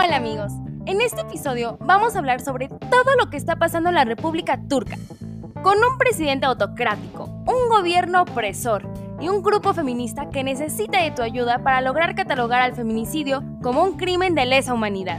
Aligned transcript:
Hola 0.00 0.18
amigos, 0.18 0.52
en 0.86 1.00
este 1.00 1.22
episodio 1.22 1.76
vamos 1.80 2.14
a 2.14 2.20
hablar 2.20 2.40
sobre 2.40 2.68
todo 2.68 3.16
lo 3.18 3.30
que 3.30 3.36
está 3.36 3.56
pasando 3.56 3.88
en 3.88 3.96
la 3.96 4.04
República 4.04 4.60
Turca, 4.68 4.96
con 5.60 5.76
un 5.78 5.98
presidente 5.98 6.46
autocrático, 6.46 7.24
un 7.24 7.68
gobierno 7.68 8.22
opresor 8.22 8.88
y 9.20 9.28
un 9.28 9.42
grupo 9.42 9.74
feminista 9.74 10.30
que 10.30 10.44
necesita 10.44 11.02
de 11.02 11.10
tu 11.10 11.22
ayuda 11.22 11.64
para 11.64 11.80
lograr 11.80 12.14
catalogar 12.14 12.62
al 12.62 12.76
feminicidio 12.76 13.42
como 13.60 13.82
un 13.82 13.96
crimen 13.96 14.36
de 14.36 14.46
lesa 14.46 14.72
humanidad. 14.72 15.18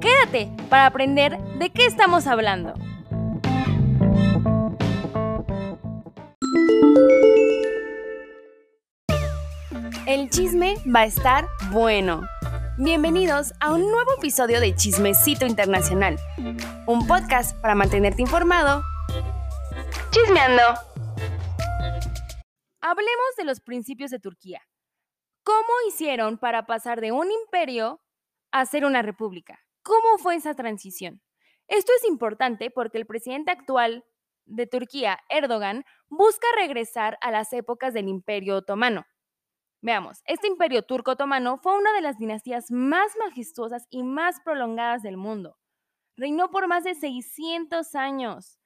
Quédate 0.00 0.50
para 0.70 0.86
aprender 0.86 1.38
de 1.58 1.68
qué 1.68 1.84
estamos 1.84 2.26
hablando. 2.26 2.72
El 10.06 10.30
chisme 10.30 10.76
va 10.86 11.00
a 11.00 11.04
estar 11.04 11.46
bueno. 11.72 12.22
Bienvenidos 12.76 13.52
a 13.60 13.72
un 13.72 13.82
nuevo 13.82 14.14
episodio 14.18 14.58
de 14.58 14.74
Chismecito 14.74 15.46
Internacional, 15.46 16.16
un 16.88 17.06
podcast 17.06 17.56
para 17.60 17.76
mantenerte 17.76 18.20
informado. 18.20 18.82
Chismeando. 20.10 20.62
Hablemos 22.80 23.36
de 23.36 23.44
los 23.44 23.60
principios 23.60 24.10
de 24.10 24.18
Turquía. 24.18 24.60
¿Cómo 25.44 25.68
hicieron 25.86 26.36
para 26.36 26.66
pasar 26.66 27.00
de 27.00 27.12
un 27.12 27.30
imperio 27.30 28.00
a 28.50 28.66
ser 28.66 28.84
una 28.84 29.02
república? 29.02 29.60
¿Cómo 29.84 30.18
fue 30.18 30.34
esa 30.34 30.54
transición? 30.54 31.22
Esto 31.68 31.92
es 31.96 32.08
importante 32.08 32.72
porque 32.72 32.98
el 32.98 33.06
presidente 33.06 33.52
actual 33.52 34.04
de 34.46 34.66
Turquía, 34.66 35.20
Erdogan, 35.28 35.84
busca 36.08 36.48
regresar 36.56 37.18
a 37.20 37.30
las 37.30 37.52
épocas 37.52 37.94
del 37.94 38.08
imperio 38.08 38.56
otomano 38.56 39.06
Veamos, 39.84 40.22
este 40.24 40.46
imperio 40.46 40.80
turco-otomano 40.80 41.58
fue 41.58 41.76
una 41.76 41.92
de 41.92 42.00
las 42.00 42.16
dinastías 42.16 42.70
más 42.70 43.12
majestuosas 43.18 43.86
y 43.90 44.02
más 44.02 44.40
prolongadas 44.40 45.02
del 45.02 45.18
mundo. 45.18 45.58
Reinó 46.16 46.50
por 46.50 46.68
más 46.68 46.84
de 46.84 46.94
600 46.94 47.94
años, 47.94 48.58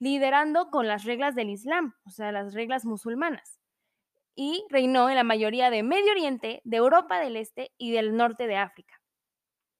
liderando 0.00 0.70
con 0.72 0.88
las 0.88 1.04
reglas 1.04 1.36
del 1.36 1.50
Islam, 1.50 1.94
o 2.04 2.10
sea, 2.10 2.32
las 2.32 2.54
reglas 2.54 2.84
musulmanas. 2.86 3.60
Y 4.34 4.64
reinó 4.68 5.08
en 5.08 5.14
la 5.14 5.22
mayoría 5.22 5.70
de 5.70 5.84
Medio 5.84 6.10
Oriente, 6.10 6.60
de 6.64 6.76
Europa 6.76 7.20
del 7.20 7.36
Este 7.36 7.70
y 7.78 7.92
del 7.92 8.16
norte 8.16 8.48
de 8.48 8.56
África. 8.56 9.00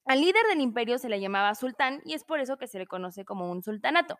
Al 0.05 0.21
líder 0.21 0.47
del 0.47 0.61
imperio 0.61 0.99
se 0.99 1.09
le 1.09 1.19
llamaba 1.19 1.57
sultán 1.57 2.03
y 2.05 2.15
es 2.15 2.23
por 2.23 2.39
eso 2.39 2.57
que 2.57 2.69
se 2.69 2.79
le 2.79 2.87
conoce 2.87 3.25
como 3.25 3.51
un 3.51 3.65
sultanato. 3.65 4.17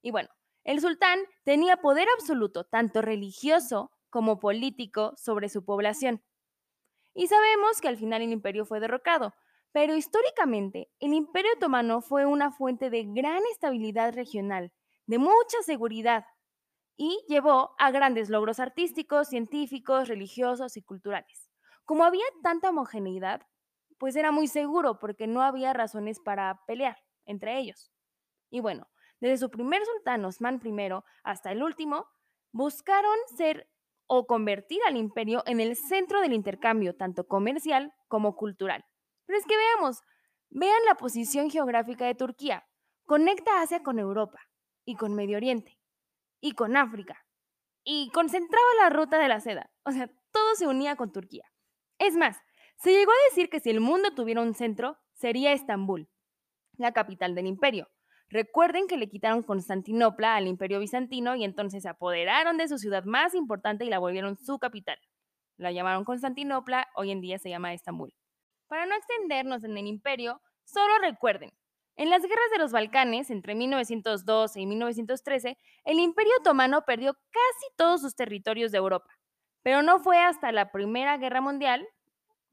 Y 0.00 0.12
bueno, 0.12 0.28
el 0.62 0.80
sultán 0.80 1.18
tenía 1.42 1.78
poder 1.78 2.06
absoluto, 2.16 2.62
tanto 2.62 3.02
religioso 3.02 3.90
como 4.14 4.38
político 4.38 5.12
sobre 5.16 5.48
su 5.48 5.64
población. 5.64 6.22
Y 7.14 7.26
sabemos 7.26 7.80
que 7.80 7.88
al 7.88 7.96
final 7.96 8.22
el 8.22 8.30
imperio 8.30 8.64
fue 8.64 8.78
derrocado, 8.78 9.34
pero 9.72 9.96
históricamente 9.96 10.88
el 11.00 11.14
imperio 11.14 11.50
otomano 11.56 12.00
fue 12.00 12.24
una 12.24 12.52
fuente 12.52 12.90
de 12.90 13.02
gran 13.08 13.42
estabilidad 13.50 14.14
regional, 14.14 14.72
de 15.06 15.18
mucha 15.18 15.60
seguridad, 15.64 16.26
y 16.96 17.24
llevó 17.26 17.74
a 17.76 17.90
grandes 17.90 18.30
logros 18.30 18.60
artísticos, 18.60 19.26
científicos, 19.26 20.06
religiosos 20.06 20.76
y 20.76 20.82
culturales. 20.82 21.50
Como 21.84 22.04
había 22.04 22.24
tanta 22.44 22.70
homogeneidad, 22.70 23.42
pues 23.98 24.14
era 24.14 24.30
muy 24.30 24.46
seguro 24.46 25.00
porque 25.00 25.26
no 25.26 25.42
había 25.42 25.72
razones 25.72 26.20
para 26.20 26.60
pelear 26.68 26.98
entre 27.24 27.58
ellos. 27.58 27.90
Y 28.48 28.60
bueno, 28.60 28.86
desde 29.18 29.38
su 29.38 29.50
primer 29.50 29.84
sultán 29.84 30.24
Osman 30.24 30.60
I 30.64 31.02
hasta 31.24 31.50
el 31.50 31.64
último, 31.64 32.06
buscaron 32.52 33.16
ser 33.36 33.73
o 34.06 34.26
convertir 34.26 34.80
al 34.86 34.96
imperio 34.96 35.42
en 35.46 35.60
el 35.60 35.76
centro 35.76 36.20
del 36.20 36.32
intercambio, 36.32 36.94
tanto 36.94 37.26
comercial 37.26 37.92
como 38.08 38.36
cultural. 38.36 38.84
Pero 39.26 39.38
es 39.38 39.46
que 39.46 39.56
veamos, 39.56 40.00
vean 40.50 40.84
la 40.86 40.94
posición 40.94 41.50
geográfica 41.50 42.06
de 42.06 42.14
Turquía. 42.14 42.66
Conecta 43.06 43.62
Asia 43.62 43.82
con 43.82 43.98
Europa 43.98 44.40
y 44.84 44.96
con 44.96 45.14
Medio 45.14 45.36
Oriente 45.36 45.78
y 46.40 46.52
con 46.52 46.76
África 46.76 47.24
y 47.84 48.10
concentraba 48.10 48.66
la 48.82 48.90
ruta 48.90 49.18
de 49.18 49.28
la 49.28 49.40
seda. 49.40 49.70
O 49.84 49.92
sea, 49.92 50.10
todo 50.32 50.54
se 50.56 50.66
unía 50.66 50.96
con 50.96 51.12
Turquía. 51.12 51.44
Es 51.98 52.16
más, 52.16 52.38
se 52.76 52.90
llegó 52.90 53.12
a 53.12 53.28
decir 53.28 53.48
que 53.50 53.60
si 53.60 53.70
el 53.70 53.80
mundo 53.80 54.14
tuviera 54.14 54.40
un 54.40 54.54
centro, 54.54 54.98
sería 55.12 55.52
Estambul, 55.52 56.08
la 56.76 56.92
capital 56.92 57.34
del 57.34 57.46
imperio. 57.46 57.88
Recuerden 58.28 58.86
que 58.86 58.96
le 58.96 59.08
quitaron 59.08 59.42
Constantinopla 59.42 60.36
al 60.36 60.46
imperio 60.46 60.80
bizantino 60.80 61.36
y 61.36 61.44
entonces 61.44 61.82
se 61.82 61.88
apoderaron 61.88 62.56
de 62.56 62.68
su 62.68 62.78
ciudad 62.78 63.04
más 63.04 63.34
importante 63.34 63.84
y 63.84 63.90
la 63.90 63.98
volvieron 63.98 64.36
su 64.36 64.58
capital. 64.58 64.98
La 65.56 65.72
llamaron 65.72 66.04
Constantinopla, 66.04 66.88
hoy 66.96 67.10
en 67.10 67.20
día 67.20 67.38
se 67.38 67.50
llama 67.50 67.74
Estambul. 67.74 68.14
Para 68.66 68.86
no 68.86 68.94
extendernos 68.96 69.62
en 69.64 69.76
el 69.76 69.86
imperio, 69.86 70.40
solo 70.64 70.98
recuerden, 71.00 71.52
en 71.96 72.10
las 72.10 72.22
guerras 72.22 72.50
de 72.52 72.58
los 72.58 72.72
Balcanes, 72.72 73.30
entre 73.30 73.54
1912 73.54 74.60
y 74.60 74.66
1913, 74.66 75.58
el 75.84 76.00
imperio 76.00 76.32
otomano 76.40 76.82
perdió 76.84 77.14
casi 77.14 77.76
todos 77.76 78.00
sus 78.00 78.16
territorios 78.16 78.72
de 78.72 78.78
Europa, 78.78 79.08
pero 79.62 79.82
no 79.82 80.00
fue 80.00 80.18
hasta 80.18 80.50
la 80.50 80.72
Primera 80.72 81.16
Guerra 81.18 81.40
Mundial 81.40 81.86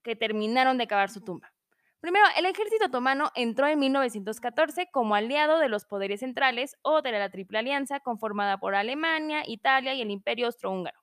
que 0.04 0.16
terminaron 0.16 0.78
de 0.78 0.86
cavar 0.86 1.10
su 1.10 1.22
tumba. 1.22 1.52
Primero, 2.02 2.26
el 2.36 2.48
ejército 2.48 2.88
otomano 2.88 3.30
entró 3.36 3.68
en 3.68 3.78
1914 3.78 4.90
como 4.92 5.14
aliado 5.14 5.60
de 5.60 5.70
los 5.70 5.86
poderes 5.86 6.22
centrales 6.22 6.76
o 6.82 7.04
de 7.04 7.12
la 7.12 7.30
Triple 7.30 7.60
Alianza 7.60 8.00
conformada 8.00 8.60
por 8.60 8.74
Alemania, 8.74 9.44
Italia 9.46 9.94
y 9.94 10.02
el 10.02 10.10
Imperio 10.10 10.48
Austrohúngaro. 10.48 11.00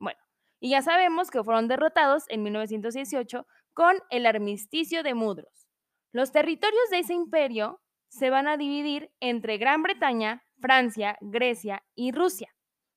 Bueno, 0.00 0.18
y 0.58 0.70
ya 0.70 0.82
sabemos 0.82 1.30
que 1.30 1.44
fueron 1.44 1.68
derrotados 1.68 2.24
en 2.28 2.42
1918 2.42 3.46
con 3.74 3.96
el 4.10 4.26
armisticio 4.26 5.04
de 5.04 5.14
Mudros. 5.14 5.68
Los 6.12 6.32
territorios 6.32 6.90
de 6.90 6.98
ese 6.98 7.14
imperio 7.14 7.80
se 8.08 8.30
van 8.30 8.48
a 8.48 8.56
dividir 8.56 9.12
entre 9.20 9.56
Gran 9.56 9.84
Bretaña, 9.84 10.42
Francia, 10.60 11.16
Grecia 11.20 11.84
y 11.94 12.10
Rusia. 12.10 12.52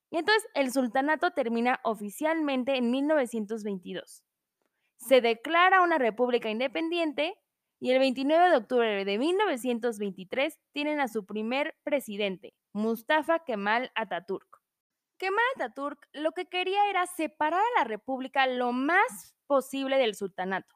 Y 0.09 0.17
entonces 0.17 0.43
el 0.55 0.71
sultanato 0.71 1.31
termina 1.31 1.79
oficialmente 1.83 2.77
en 2.77 2.89
1922. 2.89 4.23
Se 4.97 5.21
declara 5.21 5.81
una 5.81 5.99
república 5.99 6.49
independiente 6.49 7.35
y 7.83 7.91
el 7.91 7.99
29 7.99 8.49
de 8.49 8.55
octubre 8.55 9.03
de 9.03 9.17
1923 9.17 10.57
tienen 10.71 11.01
a 11.01 11.09
su 11.09 11.25
primer 11.25 11.75
presidente, 11.83 12.53
Mustafa 12.71 13.39
Kemal 13.39 13.91
Atatürk. 13.94 14.61
Kemal 15.17 15.44
Atatürk 15.57 16.07
lo 16.13 16.31
que 16.31 16.45
quería 16.45 16.89
era 16.89 17.05
separar 17.07 17.59
a 17.59 17.79
la 17.79 17.83
república 17.83 18.47
lo 18.47 18.71
más 18.71 19.35
posible 19.47 19.97
del 19.97 20.16
sultanato. 20.16 20.73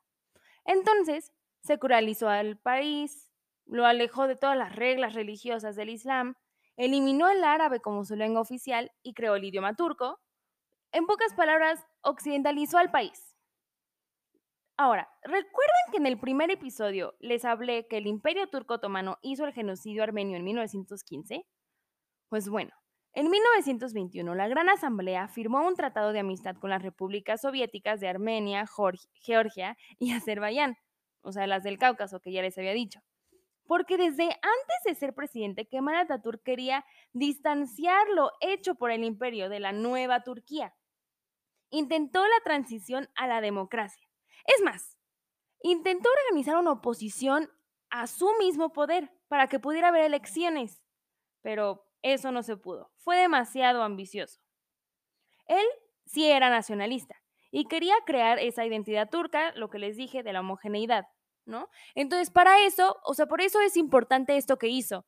Entonces, 0.65 1.31
secularizó 1.61 2.27
al 2.27 2.57
país, 2.57 3.31
lo 3.65 3.85
alejó 3.85 4.27
de 4.27 4.35
todas 4.35 4.57
las 4.57 4.75
reglas 4.75 5.13
religiosas 5.13 5.77
del 5.77 5.87
Islam, 5.87 6.35
eliminó 6.75 7.29
el 7.29 7.41
árabe 7.45 7.79
como 7.79 8.03
su 8.03 8.17
lengua 8.17 8.41
oficial 8.41 8.91
y 9.01 9.13
creó 9.13 9.35
el 9.35 9.45
idioma 9.45 9.77
turco. 9.77 10.19
En 10.91 11.05
pocas 11.05 11.33
palabras, 11.35 11.79
occidentalizó 12.01 12.77
al 12.77 12.91
país. 12.91 13.36
Ahora, 14.79 15.09
¿recuerdan 15.23 15.91
que 15.91 15.97
en 15.97 16.05
el 16.05 16.19
primer 16.19 16.51
episodio 16.51 17.15
les 17.19 17.45
hablé 17.45 17.87
que 17.87 17.97
el 17.97 18.05
Imperio 18.05 18.47
Turco 18.47 18.75
Otomano 18.75 19.17
hizo 19.23 19.43
el 19.45 19.51
genocidio 19.51 20.03
armenio 20.03 20.37
en 20.37 20.43
1915? 20.43 21.47
Pues 22.29 22.47
bueno, 22.47 22.73
en 23.13 23.31
1921 23.31 24.35
la 24.35 24.47
Gran 24.47 24.69
Asamblea 24.69 25.29
firmó 25.29 25.65
un 25.65 25.75
tratado 25.75 26.13
de 26.13 26.19
amistad 26.19 26.57
con 26.57 26.69
las 26.69 26.83
repúblicas 26.83 27.41
soviéticas 27.41 27.99
de 27.99 28.07
Armenia, 28.07 28.65
Georgia 29.15 29.75
y 29.97 30.11
Azerbaiyán, 30.13 30.77
o 31.21 31.31
sea, 31.31 31.47
las 31.47 31.63
del 31.63 31.79
Cáucaso 31.79 32.19
que 32.19 32.31
ya 32.31 32.43
les 32.43 32.55
había 32.59 32.73
dicho. 32.73 32.99
Porque 33.65 33.97
desde 33.97 34.25
antes 34.25 34.77
de 34.85 34.93
ser 34.93 35.15
presidente, 35.15 35.67
Kemal 35.67 35.95
Atatürk 35.95 36.43
quería 36.43 36.85
distanciar 37.13 38.07
lo 38.09 38.29
hecho 38.41 38.75
por 38.75 38.91
el 38.91 39.03
imperio 39.03 39.49
de 39.49 39.59
la 39.59 39.71
nueva 39.71 40.21
Turquía. 40.21 40.75
Intentó 41.71 42.21
la 42.21 42.43
transición 42.43 43.09
a 43.15 43.25
la 43.25 43.41
democracia 43.41 44.06
es 44.47 44.63
más, 44.63 44.97
intentó 45.61 46.09
organizar 46.25 46.57
una 46.57 46.71
oposición 46.71 47.51
a 47.89 48.07
su 48.07 48.29
mismo 48.39 48.73
poder 48.73 49.11
para 49.27 49.47
que 49.47 49.59
pudiera 49.59 49.89
haber 49.89 50.03
elecciones, 50.03 50.83
pero 51.41 51.85
eso 52.01 52.31
no 52.31 52.43
se 52.43 52.57
pudo. 52.57 52.91
Fue 52.97 53.17
demasiado 53.17 53.83
ambicioso. 53.83 54.41
Él 55.45 55.65
sí 56.05 56.29
era 56.29 56.49
nacionalista 56.49 57.15
y 57.51 57.65
quería 57.65 57.95
crear 58.05 58.39
esa 58.39 58.65
identidad 58.65 59.09
turca, 59.09 59.53
lo 59.55 59.69
que 59.69 59.79
les 59.79 59.95
dije 59.95 60.23
de 60.23 60.33
la 60.33 60.41
homogeneidad, 60.41 61.05
¿no? 61.45 61.69
Entonces, 61.95 62.29
para 62.29 62.65
eso, 62.65 62.97
o 63.03 63.13
sea, 63.13 63.27
por 63.27 63.41
eso 63.41 63.61
es 63.61 63.77
importante 63.77 64.37
esto 64.37 64.57
que 64.57 64.67
hizo. 64.67 65.05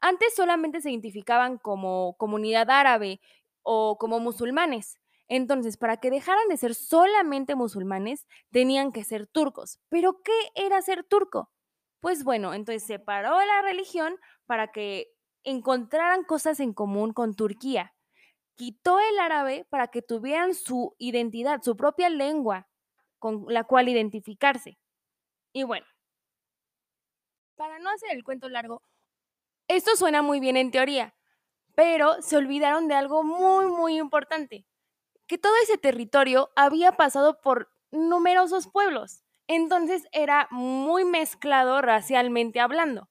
Antes 0.00 0.34
solamente 0.34 0.80
se 0.80 0.90
identificaban 0.90 1.58
como 1.58 2.16
comunidad 2.18 2.70
árabe 2.70 3.20
o 3.62 3.96
como 3.98 4.20
musulmanes, 4.20 4.98
entonces, 5.28 5.76
para 5.76 5.96
que 5.98 6.10
dejaran 6.10 6.48
de 6.48 6.56
ser 6.56 6.74
solamente 6.74 7.54
musulmanes, 7.54 8.26
tenían 8.50 8.92
que 8.92 9.04
ser 9.04 9.26
turcos. 9.26 9.80
¿Pero 9.88 10.22
qué 10.22 10.32
era 10.54 10.80
ser 10.82 11.04
turco? 11.04 11.50
Pues 12.00 12.24
bueno, 12.24 12.54
entonces 12.54 12.84
separó 12.86 13.38
la 13.44 13.62
religión 13.62 14.16
para 14.46 14.68
que 14.72 15.08
encontraran 15.44 16.24
cosas 16.24 16.60
en 16.60 16.72
común 16.72 17.12
con 17.12 17.34
Turquía. 17.34 17.94
Quitó 18.56 19.00
el 19.00 19.18
árabe 19.18 19.66
para 19.70 19.88
que 19.88 20.02
tuvieran 20.02 20.54
su 20.54 20.94
identidad, 20.98 21.62
su 21.62 21.76
propia 21.76 22.08
lengua 22.08 22.68
con 23.18 23.46
la 23.48 23.64
cual 23.64 23.88
identificarse. 23.88 24.78
Y 25.52 25.64
bueno, 25.64 25.86
Para 27.56 27.78
no 27.78 27.90
hacer 27.90 28.10
el 28.12 28.24
cuento 28.24 28.48
largo, 28.48 28.82
esto 29.68 29.96
suena 29.96 30.22
muy 30.22 30.40
bien 30.40 30.56
en 30.56 30.70
teoría, 30.70 31.14
pero 31.74 32.22
se 32.22 32.36
olvidaron 32.36 32.88
de 32.88 32.94
algo 32.94 33.24
muy, 33.24 33.66
muy 33.66 33.98
importante, 33.98 34.66
que 35.26 35.38
todo 35.38 35.52
ese 35.62 35.78
territorio 35.78 36.50
había 36.56 36.92
pasado 36.92 37.40
por 37.40 37.70
numerosos 37.90 38.68
pueblos, 38.68 39.22
entonces 39.48 40.04
era 40.12 40.48
muy 40.50 41.04
mezclado 41.04 41.80
racialmente 41.82 42.60
hablando. 42.60 43.08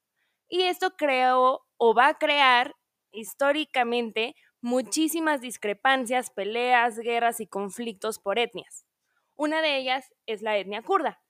Y 0.48 0.62
esto 0.62 0.96
creó 0.96 1.66
o 1.76 1.94
va 1.94 2.08
a 2.08 2.18
crear 2.18 2.74
históricamente 3.10 4.34
muchísimas 4.60 5.40
discrepancias, 5.40 6.30
peleas, 6.30 6.98
guerras 6.98 7.40
y 7.40 7.46
conflictos 7.46 8.18
por 8.18 8.38
etnias. 8.38 8.86
Una 9.36 9.62
de 9.62 9.76
ellas 9.78 10.12
es 10.26 10.42
la 10.42 10.56
etnia 10.56 10.82
kurda. 10.82 11.20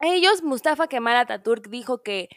Ellos, 0.00 0.42
Mustafa 0.42 0.88
Kemal 0.88 1.16
Atatürk 1.16 1.68
dijo 1.68 2.02
que 2.02 2.28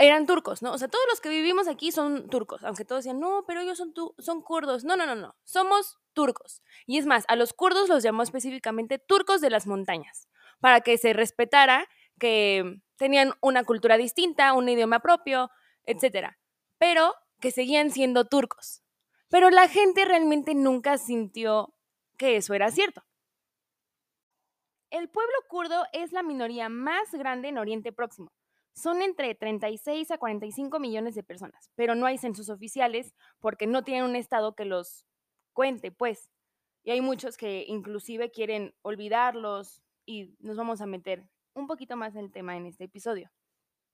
eran 0.00 0.26
turcos, 0.26 0.62
¿no? 0.62 0.72
O 0.72 0.78
sea, 0.78 0.88
todos 0.88 1.04
los 1.10 1.20
que 1.20 1.28
vivimos 1.28 1.68
aquí 1.68 1.92
son 1.92 2.28
turcos, 2.30 2.64
aunque 2.64 2.84
todos 2.84 3.04
decían, 3.04 3.20
no, 3.20 3.44
pero 3.46 3.60
ellos 3.60 3.76
son, 3.76 3.92
son 4.18 4.40
kurdos. 4.42 4.82
No, 4.82 4.96
no, 4.96 5.04
no, 5.06 5.14
no, 5.14 5.36
somos 5.44 5.98
turcos. 6.14 6.62
Y 6.86 6.98
es 6.98 7.06
más, 7.06 7.24
a 7.28 7.36
los 7.36 7.52
kurdos 7.52 7.88
los 7.88 8.02
llamó 8.02 8.22
específicamente 8.22 8.98
turcos 8.98 9.40
de 9.40 9.50
las 9.50 9.66
montañas, 9.66 10.28
para 10.58 10.80
que 10.80 10.96
se 10.96 11.12
respetara 11.12 11.86
que 12.18 12.80
tenían 12.96 13.34
una 13.42 13.64
cultura 13.64 13.98
distinta, 13.98 14.54
un 14.54 14.68
idioma 14.68 15.00
propio, 15.00 15.50
etc. 15.84 16.30
Pero 16.78 17.14
que 17.40 17.50
seguían 17.50 17.90
siendo 17.90 18.24
turcos. 18.24 18.82
Pero 19.28 19.50
la 19.50 19.68
gente 19.68 20.04
realmente 20.04 20.54
nunca 20.54 20.98
sintió 20.98 21.74
que 22.16 22.36
eso 22.36 22.54
era 22.54 22.70
cierto. 22.70 23.02
El 24.90 25.08
pueblo 25.08 25.36
kurdo 25.48 25.84
es 25.92 26.12
la 26.12 26.22
minoría 26.22 26.68
más 26.68 27.12
grande 27.12 27.48
en 27.48 27.58
Oriente 27.58 27.92
Próximo. 27.92 28.32
Son 28.74 29.02
entre 29.02 29.34
36 29.34 30.10
a 30.10 30.18
45 30.18 30.78
millones 30.78 31.14
de 31.14 31.22
personas, 31.22 31.70
pero 31.74 31.94
no 31.94 32.06
hay 32.06 32.18
censos 32.18 32.48
oficiales 32.48 33.14
porque 33.40 33.66
no 33.66 33.82
tienen 33.84 34.04
un 34.04 34.16
estado 34.16 34.54
que 34.54 34.64
los 34.64 35.06
cuente, 35.52 35.90
pues. 35.90 36.30
Y 36.82 36.92
hay 36.92 37.00
muchos 37.00 37.36
que 37.36 37.64
inclusive 37.66 38.30
quieren 38.30 38.74
olvidarlos 38.82 39.82
y 40.06 40.34
nos 40.38 40.56
vamos 40.56 40.80
a 40.80 40.86
meter 40.86 41.28
un 41.54 41.66
poquito 41.66 41.96
más 41.96 42.14
en 42.14 42.24
el 42.26 42.32
tema 42.32 42.56
en 42.56 42.66
este 42.66 42.84
episodio. 42.84 43.30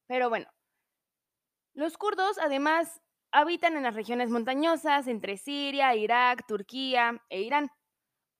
Pero 0.06 0.28
bueno, 0.28 0.46
los 1.74 1.98
kurdos 1.98 2.38
además 2.38 3.02
habitan 3.32 3.76
en 3.76 3.82
las 3.82 3.94
regiones 3.94 4.30
montañosas 4.30 5.08
entre 5.08 5.36
Siria, 5.36 5.94
Irak, 5.94 6.46
Turquía 6.46 7.22
e 7.28 7.42
Irán. 7.42 7.70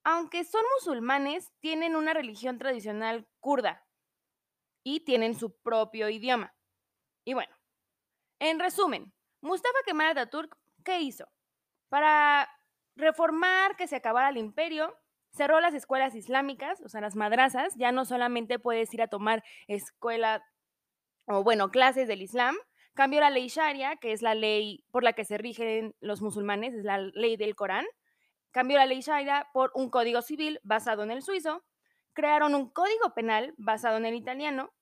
Aunque 0.04 0.44
son 0.44 0.62
musulmanes, 0.78 1.52
tienen 1.60 1.96
una 1.96 2.14
religión 2.14 2.58
tradicional 2.58 3.26
kurda 3.40 3.85
y 4.88 5.00
tienen 5.00 5.34
su 5.34 5.50
propio 5.50 6.08
idioma. 6.08 6.54
Y 7.24 7.34
bueno, 7.34 7.52
en 8.38 8.60
resumen, 8.60 9.12
Mustafa 9.40 9.78
Kemal 9.84 10.10
Atatürk, 10.10 10.56
¿qué 10.84 11.00
hizo? 11.00 11.26
Para 11.88 12.48
reformar 12.94 13.74
que 13.74 13.88
se 13.88 13.96
acabara 13.96 14.28
el 14.28 14.36
imperio, 14.36 14.96
cerró 15.32 15.60
las 15.60 15.74
escuelas 15.74 16.14
islámicas, 16.14 16.80
o 16.82 16.88
sea, 16.88 17.00
las 17.00 17.16
madrazas, 17.16 17.74
ya 17.74 17.90
no 17.90 18.04
solamente 18.04 18.60
puedes 18.60 18.94
ir 18.94 19.02
a 19.02 19.08
tomar 19.08 19.42
escuela 19.66 20.44
o 21.26 21.42
bueno, 21.42 21.72
clases 21.72 22.06
del 22.06 22.22
Islam, 22.22 22.54
cambió 22.94 23.18
la 23.18 23.30
ley 23.30 23.48
Sharia, 23.48 23.96
que 23.96 24.12
es 24.12 24.22
la 24.22 24.36
ley 24.36 24.84
por 24.92 25.02
la 25.02 25.14
que 25.14 25.24
se 25.24 25.36
rigen 25.36 25.96
los 25.98 26.22
musulmanes, 26.22 26.74
es 26.74 26.84
la 26.84 26.98
ley 26.98 27.36
del 27.36 27.56
Corán, 27.56 27.86
cambió 28.52 28.76
la 28.76 28.86
ley 28.86 29.00
Sharia 29.00 29.48
por 29.52 29.72
un 29.74 29.90
código 29.90 30.22
civil 30.22 30.60
basado 30.62 31.02
en 31.02 31.10
el 31.10 31.22
suizo, 31.22 31.64
crearon 32.16 32.56
un 32.56 32.68
código 32.70 33.14
penal 33.14 33.54
basado 33.58 33.98
en 33.98 34.06
el 34.06 34.14
italiano, 34.14 34.72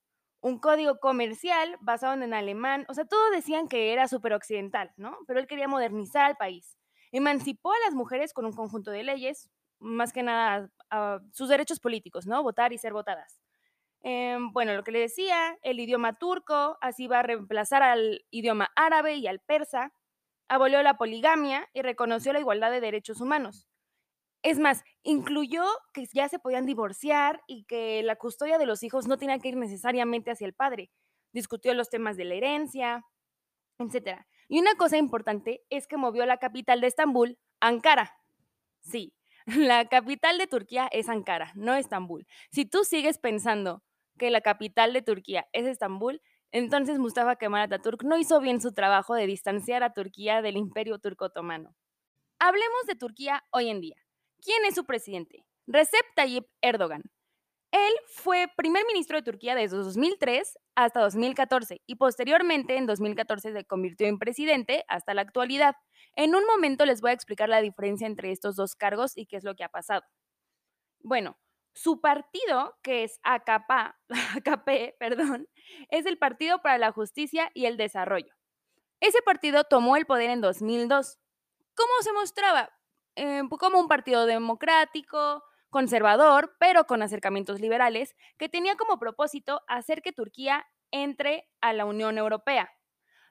un 0.41 0.59
código 0.59 1.01
comercial 1.01 1.77
basado 1.81 2.15
en 2.15 2.23
el 2.23 2.33
alemán, 2.33 2.87
o 2.89 2.95
sea, 2.95 3.05
todos 3.05 3.31
decían 3.33 3.69
que 3.69 3.93
era 3.93 4.09
súper 4.09 4.33
occidental, 4.33 4.93
¿no? 4.97 5.19
Pero 5.27 5.41
él 5.41 5.47
quería 5.47 5.69
modernizar 5.69 6.25
al 6.25 6.37
país. 6.37 6.79
Emancipó 7.13 7.73
a 7.73 7.79
las 7.85 7.95
mujeres 7.95 8.33
con 8.33 8.47
un 8.47 8.53
conjunto 8.53 8.91
de 8.91 9.03
leyes, 9.03 9.51
más 9.81 10.13
que 10.13 10.23
nada 10.23 10.71
sus 11.33 11.49
derechos 11.49 11.81
políticos, 11.81 12.27
¿no? 12.27 12.43
Votar 12.43 12.73
y 12.73 12.79
ser 12.79 12.93
votadas. 12.93 13.41
Em, 14.03 14.53
bueno, 14.53 14.75
lo 14.75 14.85
que 14.85 14.93
le 14.93 15.01
decía, 15.01 15.59
el 15.63 15.81
idioma 15.81 16.13
turco, 16.13 16.79
así 16.81 17.09
va 17.09 17.21
a 17.21 17.23
reemplazar 17.23 17.83
al 17.83 18.25
idioma 18.31 18.71
árabe 18.77 19.17
y 19.17 19.27
al 19.27 19.41
persa, 19.41 19.93
abolió 20.49 20.83
la 20.83 20.97
poligamia 20.99 21.69
y 21.73 21.83
reconoció 21.83 22.33
la 22.33 22.41
igualdad 22.41 22.71
de 22.71 22.81
derechos 22.81 23.21
humanos. 23.21 23.67
Es 24.45 24.59
más, 24.59 24.85
incluyó 25.03 25.65
que 25.95 26.05
ya 26.13 26.29
se 26.29 26.39
podían 26.39 26.67
divorciar 26.67 27.43
y 27.47 27.65
que 27.65 28.03
la 28.03 28.17
custodia 28.17 28.59
de 28.59 28.67
los 28.67 28.83
hijos 28.83 29.09
no 29.09 29.17
tenía 29.17 29.39
que 29.39 29.49
ir 29.49 29.57
necesariamente 29.57 30.31
hacia 30.31 30.47
el 30.47 30.53
padre. 30.53 30.91
Discutió 31.33 31.73
los 31.73 31.89
temas 31.89 32.19
de 32.19 32.27
la 32.27 32.35
herencia, 32.35 33.07
etc. 33.79 34.21
Y 34.49 34.61
una 34.61 34.75
cosa 34.75 34.99
importante 34.99 35.65
es 35.71 35.87
que 35.87 35.97
movió 35.97 36.27
la 36.27 36.37
capital 36.37 36.83
de 36.83 36.89
Estambul, 36.89 37.39
Ankara. 37.59 38.19
Sí, 38.83 39.15
la 39.47 39.89
capital 39.89 40.37
de 40.37 40.47
Turquía 40.47 40.89
es 40.93 41.09
Ankara, 41.09 41.51
no 41.55 41.75
Estambul. 41.75 42.27
Si 42.51 42.67
tú 42.67 42.85
sigues 42.85 43.17
pensando 43.17 43.83
que 44.19 44.31
la 44.31 44.43
capital 44.43 44.93
de 44.93 45.01
Turquía 45.01 45.49
es 45.55 45.65
Estambul, 45.67 46.21
entonces 46.53 46.99
Mustafa 46.99 47.37
Kemal 47.37 47.63
Atatürk 47.63 48.03
no 48.03 48.19
hizo 48.19 48.41
bien 48.41 48.61
su 48.61 48.75
trabajo 48.75 49.15
de 49.15 49.27
distanciar 49.27 49.83
a 49.83 49.95
Turquía 49.95 50.43
del 50.43 50.59
imperio 50.59 50.99
turco 50.99 51.25
otomano. 51.25 51.75
Hablemos 52.39 52.85
de 52.87 52.95
Turquía 52.95 53.43
hoy 53.51 53.71
en 53.71 53.81
día. 53.81 54.04
¿Quién 54.45 54.67
es 54.67 54.75
su 54.75 54.85
presidente? 54.85 55.47
Recep 55.67 56.05
Tayyip 56.15 56.45
Erdogan. 56.61 57.03
Él 57.73 57.93
fue 58.09 58.47
primer 58.59 58.85
ministro 58.87 59.17
de 59.17 59.23
Turquía 59.23 59.55
desde 59.55 59.79
2003 59.79 60.59
hasta 60.75 61.01
2014 61.01 61.81
y 61.87 61.97
posteriormente 61.97 62.77
en 62.77 62.85
2014 62.85 63.55
se 63.55 63.65
convirtió 63.65 64.07
en 64.07 64.19
presidente 64.19 64.85
hasta 64.87 65.15
la 65.15 65.23
actualidad. 65.23 65.77
En 66.15 66.35
un 66.35 66.45
momento 66.45 66.85
les 66.85 67.01
voy 67.01 67.11
a 67.11 67.15
explicar 67.15 67.49
la 67.49 67.63
diferencia 67.63 68.07
entre 68.07 68.33
estos 68.33 68.55
dos 68.55 68.77
cargos 68.77 69.17
y 69.17 69.25
qué 69.25 69.39
es 69.39 69.45
lo 69.45 69.55
que 69.55 69.65
ha 69.65 69.71
pasado. 69.71 70.03
Bueno, 71.01 71.39
su 71.73 72.03
partido, 72.03 72.77
que 72.83 73.05
es 73.05 73.19
AKP, 73.23 73.95
AKP 74.37 74.97
perdón, 75.01 75.49
es 75.89 76.05
el 76.05 76.19
Partido 76.19 76.61
para 76.61 76.77
la 76.77 76.93
Justicia 76.93 77.51
y 77.55 77.65
el 77.65 77.79
Desarrollo. 77.79 78.35
Ese 79.01 79.23
partido 79.23 79.65
tomó 79.65 79.97
el 79.97 80.05
poder 80.05 80.29
en 80.29 80.43
2002. 80.43 81.19
¿Cómo 81.75 81.93
se 82.03 82.13
mostraba? 82.13 82.74
Eh, 83.17 83.43
como 83.59 83.79
un 83.79 83.89
partido 83.89 84.27
democrático, 84.27 85.43
conservador, 85.71 86.55
pero 86.59 86.85
con 86.87 87.03
acercamientos 87.03 87.61
liberales, 87.61 88.15
que 88.39 88.49
tenía 88.49 88.77
como 88.77 88.99
propósito 88.99 89.63
hacer 89.69 90.03
que 90.03 90.13
Turquía 90.13 90.67
entre 90.91 91.49
a 91.61 91.73
la 91.73 91.85
Unión 91.85 92.19
Europea. 92.19 92.71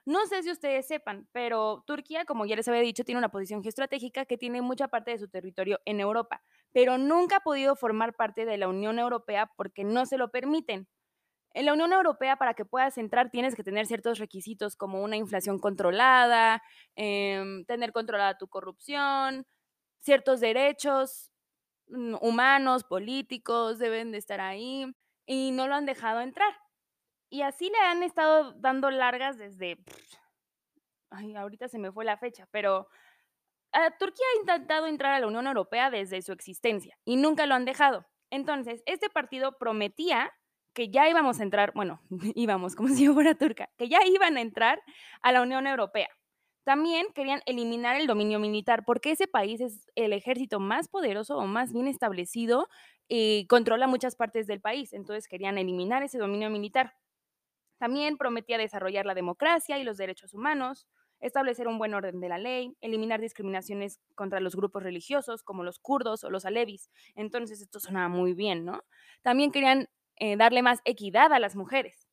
No 0.06 0.26
sé 0.26 0.42
si 0.42 0.50
ustedes 0.50 0.86
sepan, 0.86 1.28
pero 1.32 1.82
Turquía, 1.86 2.26
como 2.26 2.44
ya 2.44 2.56
les 2.56 2.68
había 2.68 2.82
dicho, 2.82 3.04
tiene 3.04 3.18
una 3.18 3.30
posición 3.30 3.62
geoestratégica 3.62 4.26
que 4.26 4.36
tiene 4.36 4.60
mucha 4.60 4.88
parte 4.88 5.12
de 5.12 5.18
su 5.18 5.28
territorio 5.28 5.80
en 5.86 6.00
Europa, 6.00 6.42
pero 6.72 6.98
nunca 6.98 7.36
ha 7.36 7.40
podido 7.40 7.74
formar 7.76 8.14
parte 8.14 8.44
de 8.44 8.58
la 8.58 8.68
Unión 8.68 8.98
Europea 8.98 9.50
porque 9.56 9.82
no 9.84 10.04
se 10.04 10.18
lo 10.18 10.30
permiten. 10.30 10.88
En 11.54 11.66
la 11.66 11.72
Unión 11.72 11.92
Europea, 11.92 12.36
para 12.36 12.54
que 12.54 12.64
puedas 12.64 12.98
entrar, 12.98 13.30
tienes 13.30 13.54
que 13.54 13.62
tener 13.64 13.86
ciertos 13.86 14.18
requisitos 14.18 14.76
como 14.76 15.02
una 15.02 15.16
inflación 15.16 15.58
controlada, 15.58 16.62
em, 16.96 17.64
tener 17.64 17.92
controlada 17.92 18.36
tu 18.36 18.48
corrupción, 18.48 19.46
ciertos 20.04 20.40
derechos 20.40 21.32
mm, 21.88 22.16
humanos, 22.20 22.84
políticos, 22.84 23.78
deben 23.78 24.12
de 24.12 24.18
estar 24.18 24.40
ahí, 24.40 24.94
y 25.26 25.50
no 25.52 25.66
lo 25.66 25.74
han 25.74 25.86
dejado 25.86 26.20
entrar. 26.20 26.52
Y 27.30 27.42
así 27.42 27.70
le 27.70 27.78
han 27.78 28.02
estado 28.02 28.52
dando 28.52 28.90
largas 28.90 29.38
desde... 29.38 29.78
Ay, 31.10 31.34
ahorita 31.34 31.68
se 31.68 31.78
me 31.78 31.92
fue 31.92 32.04
la 32.04 32.16
fecha, 32.16 32.46
pero 32.50 32.88
ah, 33.72 33.90
Turquía 33.98 34.24
ha 34.34 34.40
intentado 34.40 34.86
entrar 34.86 35.14
a 35.14 35.20
la 35.20 35.26
Unión 35.26 35.46
Europea 35.46 35.90
desde 35.90 36.22
su 36.22 36.32
existencia 36.32 36.98
y 37.04 37.16
nunca 37.16 37.46
lo 37.46 37.54
han 37.54 37.64
dejado. 37.64 38.04
Entonces, 38.30 38.82
este 38.86 39.08
partido 39.08 39.56
prometía 39.58 40.32
que 40.74 40.90
ya 40.90 41.08
íbamos 41.08 41.40
a 41.40 41.44
entrar, 41.44 41.72
bueno, 41.74 42.00
íbamos 42.34 42.74
como 42.74 42.88
si 42.88 43.04
yo 43.04 43.14
fuera 43.14 43.34
turca, 43.34 43.70
que 43.78 43.88
ya 43.88 44.04
iban 44.04 44.36
a 44.36 44.40
entrar 44.40 44.82
a 45.22 45.32
la 45.32 45.42
Unión 45.42 45.66
Europea. 45.66 46.08
También 46.64 47.06
querían 47.14 47.42
eliminar 47.46 47.96
el 47.96 48.06
dominio 48.06 48.38
militar 48.38 48.84
porque 48.86 49.10
ese 49.12 49.26
país 49.26 49.60
es 49.60 49.86
el 49.96 50.12
ejército 50.14 50.60
más 50.60 50.88
poderoso 50.88 51.36
o 51.36 51.46
más 51.46 51.72
bien 51.72 51.86
establecido 51.88 52.68
y 53.06 53.46
controla 53.48 53.86
muchas 53.86 54.16
partes 54.16 54.46
del 54.46 54.60
país. 54.62 54.92
Entonces 54.94 55.28
querían 55.28 55.58
eliminar 55.58 56.02
ese 56.02 56.18
dominio 56.18 56.48
militar. 56.50 56.94
También 57.78 58.16
prometía 58.16 58.58
desarrollar 58.58 59.06
la 59.06 59.14
democracia 59.14 59.78
y 59.78 59.84
los 59.84 59.98
derechos 59.98 60.32
humanos, 60.34 60.86
establecer 61.20 61.68
un 61.68 61.78
buen 61.78 61.94
orden 61.94 62.20
de 62.20 62.28
la 62.28 62.38
ley, 62.38 62.76
eliminar 62.80 63.20
discriminaciones 63.20 64.00
contra 64.14 64.40
los 64.40 64.56
grupos 64.56 64.82
religiosos 64.82 65.42
como 65.42 65.64
los 65.64 65.78
kurdos 65.78 66.24
o 66.24 66.30
los 66.30 66.46
alevis. 66.46 66.90
Entonces 67.14 67.60
esto 67.60 67.80
sonaba 67.80 68.08
muy 68.08 68.32
bien, 68.34 68.64
¿no? 68.64 68.82
También 69.22 69.52
querían 69.52 69.88
eh, 70.16 70.36
darle 70.36 70.62
más 70.62 70.80
equidad 70.84 71.32
a 71.32 71.38
las 71.38 71.56
mujeres. 71.56 72.03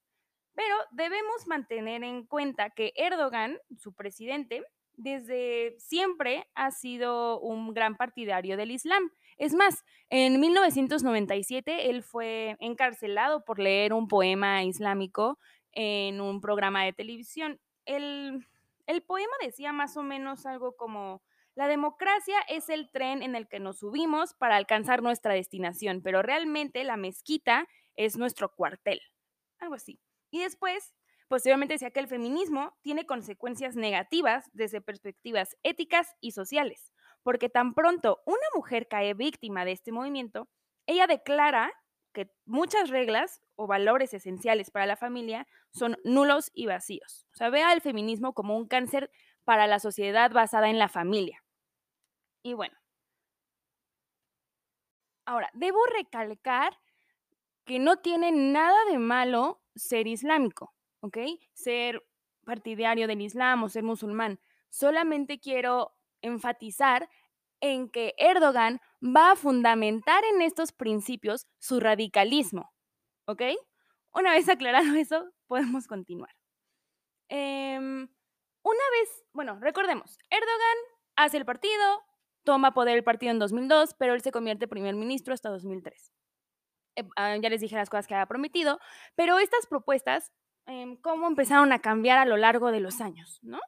Pero 0.53 0.75
debemos 0.91 1.47
mantener 1.47 2.03
en 2.03 2.25
cuenta 2.25 2.69
que 2.69 2.93
Erdogan, 2.95 3.57
su 3.77 3.93
presidente, 3.93 4.63
desde 4.95 5.75
siempre 5.79 6.47
ha 6.53 6.71
sido 6.71 7.39
un 7.39 7.73
gran 7.73 7.95
partidario 7.95 8.57
del 8.57 8.71
Islam. 8.71 9.11
Es 9.37 9.53
más, 9.53 9.83
en 10.09 10.39
1997 10.39 11.89
él 11.89 12.03
fue 12.03 12.57
encarcelado 12.59 13.43
por 13.43 13.59
leer 13.59 13.93
un 13.93 14.07
poema 14.07 14.63
islámico 14.63 15.39
en 15.71 16.21
un 16.21 16.41
programa 16.41 16.83
de 16.83 16.93
televisión. 16.93 17.59
El, 17.85 18.45
el 18.87 19.01
poema 19.01 19.33
decía 19.41 19.73
más 19.73 19.97
o 19.97 20.03
menos 20.03 20.45
algo 20.45 20.75
como, 20.75 21.23
la 21.55 21.67
democracia 21.67 22.39
es 22.47 22.69
el 22.69 22.89
tren 22.91 23.21
en 23.23 23.35
el 23.35 23.47
que 23.47 23.59
nos 23.59 23.79
subimos 23.79 24.33
para 24.33 24.55
alcanzar 24.55 25.01
nuestra 25.01 25.33
destinación, 25.33 26.01
pero 26.01 26.21
realmente 26.21 26.83
la 26.83 26.95
mezquita 26.95 27.67
es 27.95 28.17
nuestro 28.17 28.53
cuartel. 28.53 29.01
Algo 29.59 29.75
así. 29.75 29.99
Y 30.31 30.39
después, 30.39 30.95
posteriormente 31.27 31.75
decía 31.75 31.91
que 31.91 31.99
el 31.99 32.07
feminismo 32.07 32.75
tiene 32.81 33.05
consecuencias 33.05 33.75
negativas 33.75 34.49
desde 34.53 34.81
perspectivas 34.81 35.55
éticas 35.61 36.15
y 36.21 36.31
sociales, 36.31 36.91
porque 37.21 37.49
tan 37.49 37.73
pronto 37.73 38.21
una 38.25 38.47
mujer 38.55 38.87
cae 38.87 39.13
víctima 39.13 39.65
de 39.65 39.73
este 39.73 39.91
movimiento, 39.91 40.49
ella 40.87 41.05
declara 41.05 41.71
que 42.13 42.31
muchas 42.45 42.89
reglas 42.89 43.41
o 43.55 43.67
valores 43.67 44.13
esenciales 44.13 44.71
para 44.71 44.85
la 44.85 44.97
familia 44.97 45.47
son 45.71 45.97
nulos 46.03 46.51
y 46.53 46.65
vacíos. 46.65 47.27
O 47.33 47.35
sea, 47.35 47.49
ve 47.49 47.63
al 47.63 47.81
feminismo 47.81 48.33
como 48.33 48.57
un 48.57 48.67
cáncer 48.67 49.11
para 49.43 49.67
la 49.67 49.79
sociedad 49.79 50.31
basada 50.31 50.69
en 50.69 50.79
la 50.79 50.89
familia. 50.89 51.43
Y 52.43 52.53
bueno. 52.53 52.77
Ahora, 55.25 55.49
debo 55.53 55.79
recalcar 55.85 56.77
que 57.65 57.79
no 57.79 57.97
tiene 57.97 58.31
nada 58.31 58.77
de 58.89 58.97
malo 58.97 59.60
ser 59.75 60.07
islámico, 60.07 60.73
¿ok? 61.01 61.17
Ser 61.53 62.03
partidario 62.45 63.07
del 63.07 63.21
Islam 63.21 63.63
o 63.63 63.69
ser 63.69 63.83
musulmán. 63.83 64.39
Solamente 64.69 65.39
quiero 65.39 65.95
enfatizar 66.21 67.09
en 67.61 67.89
que 67.89 68.13
Erdogan 68.17 68.79
va 69.03 69.31
a 69.31 69.35
fundamentar 69.35 70.23
en 70.33 70.41
estos 70.41 70.71
principios 70.71 71.47
su 71.59 71.79
radicalismo, 71.79 72.73
¿ok? 73.25 73.43
Una 74.13 74.31
vez 74.31 74.49
aclarado 74.49 74.95
eso, 74.95 75.31
podemos 75.47 75.87
continuar. 75.87 76.35
Em, 77.29 78.09
una 78.63 78.85
vez, 78.99 79.25
bueno, 79.33 79.57
recordemos, 79.59 80.17
Erdogan 80.29 80.77
hace 81.15 81.37
el 81.37 81.45
partido, 81.45 82.03
toma 82.43 82.73
poder 82.73 82.97
el 82.97 83.03
partido 83.03 83.31
en 83.31 83.39
2002, 83.39 83.93
pero 83.97 84.13
él 84.13 84.21
se 84.21 84.31
convierte 84.31 84.67
primer 84.67 84.95
ministro 84.95 85.33
hasta 85.33 85.49
2003. 85.49 86.11
Eh, 86.95 87.03
ah, 87.15 87.37
ya 87.37 87.49
les 87.49 87.61
dije 87.61 87.75
las 87.75 87.89
cosas 87.89 88.07
que 88.07 88.15
había 88.15 88.25
prometido, 88.25 88.79
pero 89.15 89.39
estas 89.39 89.65
propuestas, 89.67 90.31
em, 90.65 90.97
¿cómo 90.97 91.27
empezaron 91.27 91.71
a 91.71 91.79
cambiar 91.79 92.17
a 92.17 92.25
lo 92.25 92.37
largo 92.37 92.71
de 92.71 92.79
los 92.79 93.01
años? 93.01 93.39
¿no? 93.41 93.59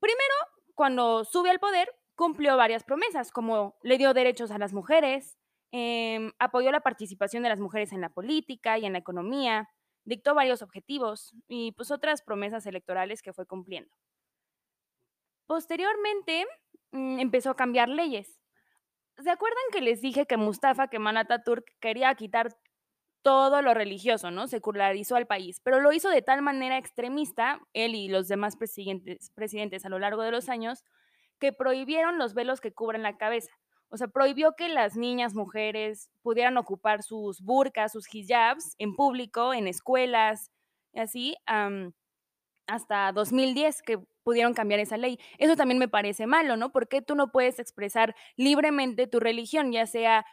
Primero, 0.00 0.34
cuando 0.74 1.24
sube 1.24 1.50
al 1.50 1.60
poder, 1.60 1.88
cumplió 2.16 2.56
varias 2.56 2.84
promesas, 2.84 3.30
como 3.32 3.76
le 3.82 3.98
dio 3.98 4.14
derechos 4.14 4.50
a 4.50 4.58
las 4.58 4.72
mujeres, 4.72 5.38
em, 5.72 6.32
apoyó 6.38 6.70
la 6.70 6.80
participación 6.80 7.42
de 7.42 7.48
las 7.48 7.60
mujeres 7.60 7.92
en 7.92 8.00
la 8.00 8.10
política 8.10 8.78
y 8.78 8.86
en 8.86 8.92
la 8.92 8.98
economía, 9.00 9.68
dictó 10.04 10.34
varios 10.34 10.62
objetivos 10.62 11.34
y 11.48 11.72
pues 11.72 11.90
otras 11.90 12.22
promesas 12.22 12.66
electorales 12.66 13.22
que 13.22 13.32
fue 13.32 13.46
cumpliendo. 13.46 13.94
Posteriormente, 15.46 16.46
mm, 16.92 17.18
empezó 17.20 17.50
a 17.50 17.56
cambiar 17.56 17.88
leyes. 17.88 18.40
¿Se 19.22 19.30
acuerdan 19.30 19.62
que 19.72 19.80
les 19.80 20.00
dije 20.00 20.26
que 20.26 20.36
Mustafa 20.36 20.88
Kemal 20.88 21.16
Atatürk 21.16 21.64
quería 21.80 22.14
quitar 22.14 22.56
todo 23.22 23.62
lo 23.62 23.72
religioso, 23.72 24.30
¿no? 24.30 24.48
Secularizó 24.48 25.16
al 25.16 25.26
país, 25.26 25.60
pero 25.62 25.80
lo 25.80 25.92
hizo 25.92 26.10
de 26.10 26.20
tal 26.20 26.42
manera 26.42 26.76
extremista, 26.76 27.58
él 27.72 27.94
y 27.94 28.08
los 28.08 28.28
demás 28.28 28.56
presidentes, 28.56 29.30
presidentes 29.34 29.86
a 29.86 29.88
lo 29.88 29.98
largo 29.98 30.22
de 30.22 30.30
los 30.30 30.48
años, 30.50 30.84
que 31.38 31.52
prohibieron 31.52 32.18
los 32.18 32.34
velos 32.34 32.60
que 32.60 32.72
cubren 32.72 33.02
la 33.02 33.16
cabeza. 33.16 33.52
O 33.88 33.96
sea, 33.96 34.08
prohibió 34.08 34.54
que 34.56 34.68
las 34.68 34.96
niñas, 34.96 35.34
mujeres 35.34 36.10
pudieran 36.22 36.58
ocupar 36.58 37.02
sus 37.02 37.40
burkas, 37.40 37.92
sus 37.92 38.12
hijabs 38.14 38.74
en 38.78 38.94
público, 38.94 39.54
en 39.54 39.68
escuelas, 39.68 40.50
y 40.92 41.00
así, 41.00 41.36
hasta 42.66 43.12
2010, 43.12 43.82
que 43.82 43.98
pudieron 44.22 44.54
cambiar 44.54 44.80
esa 44.80 44.96
ley. 44.96 45.18
Eso 45.38 45.56
también 45.56 45.78
me 45.78 45.88
parece 45.88 46.26
malo, 46.26 46.56
¿no? 46.56 46.72
Porque 46.72 47.02
tú 47.02 47.14
no 47.14 47.30
puedes 47.30 47.58
expresar 47.58 48.14
libremente 48.36 49.06
tu 49.06 49.20
religión, 49.20 49.72
ya 49.72 49.86
sea 49.86 50.24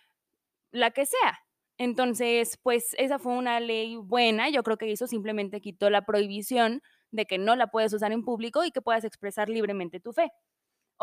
la 0.71 0.91
que 0.91 1.05
sea. 1.05 1.39
Entonces, 1.77 2.57
pues 2.63 2.95
esa 2.97 3.19
fue 3.19 3.33
una 3.33 3.59
ley 3.59 3.95
buena. 3.97 4.49
Yo 4.49 4.63
creo 4.63 4.77
que 4.77 4.91
eso 4.91 5.07
simplemente 5.07 5.61
quitó 5.61 5.89
la 5.89 6.03
prohibición 6.05 6.81
de 7.11 7.25
que 7.25 7.37
no 7.37 7.55
la 7.55 7.67
puedes 7.67 7.93
usar 7.93 8.11
en 8.11 8.23
público 8.23 8.63
y 8.63 8.71
que 8.71 8.81
puedas 8.81 9.03
expresar 9.03 9.49
libremente 9.49 9.99
tu 9.99 10.13
fe. 10.13 10.31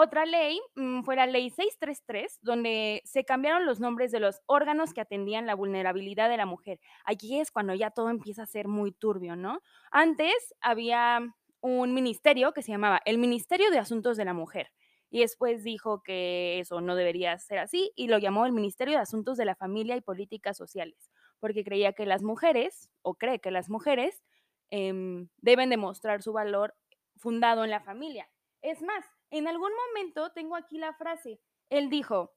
Otra 0.00 0.26
ley 0.26 0.60
mm, 0.76 1.02
fue 1.02 1.16
la 1.16 1.26
ley 1.26 1.50
633, 1.50 2.38
donde 2.40 3.02
se 3.04 3.24
cambiaron 3.24 3.66
los 3.66 3.80
nombres 3.80 4.12
de 4.12 4.20
los 4.20 4.42
órganos 4.46 4.94
que 4.94 5.00
atendían 5.00 5.44
la 5.44 5.56
vulnerabilidad 5.56 6.28
de 6.28 6.36
la 6.36 6.46
mujer. 6.46 6.78
Allí 7.04 7.40
es 7.40 7.50
cuando 7.50 7.74
ya 7.74 7.90
todo 7.90 8.08
empieza 8.08 8.44
a 8.44 8.46
ser 8.46 8.68
muy 8.68 8.92
turbio, 8.92 9.34
¿no? 9.34 9.60
Antes 9.90 10.54
había 10.60 11.18
un 11.60 11.94
ministerio 11.94 12.52
que 12.52 12.62
se 12.62 12.70
llamaba 12.70 13.00
el 13.06 13.18
Ministerio 13.18 13.72
de 13.72 13.80
Asuntos 13.80 14.16
de 14.16 14.24
la 14.24 14.34
Mujer. 14.34 14.70
Y 15.10 15.22
después 15.22 15.64
dijo 15.64 16.00
que 16.04 16.60
eso 16.60 16.80
no 16.80 16.94
debería 16.94 17.36
ser 17.40 17.58
así 17.58 17.90
y 17.96 18.06
lo 18.06 18.18
llamó 18.18 18.46
el 18.46 18.52
Ministerio 18.52 18.94
de 18.94 19.02
Asuntos 19.02 19.36
de 19.36 19.46
la 19.46 19.56
Familia 19.56 19.96
y 19.96 20.00
Políticas 20.00 20.56
Sociales, 20.56 21.10
porque 21.40 21.64
creía 21.64 21.92
que 21.92 22.06
las 22.06 22.22
mujeres, 22.22 22.88
o 23.02 23.16
cree 23.16 23.40
que 23.40 23.50
las 23.50 23.68
mujeres, 23.68 24.22
em, 24.70 25.28
deben 25.38 25.70
demostrar 25.70 26.22
su 26.22 26.32
valor 26.32 26.76
fundado 27.16 27.64
en 27.64 27.70
la 27.70 27.80
familia. 27.80 28.30
Es 28.62 28.80
más, 28.82 29.04
en 29.30 29.46
algún 29.46 29.72
momento 29.86 30.32
tengo 30.32 30.56
aquí 30.56 30.78
la 30.78 30.92
frase, 30.94 31.40
él 31.70 31.90
dijo, 31.90 32.34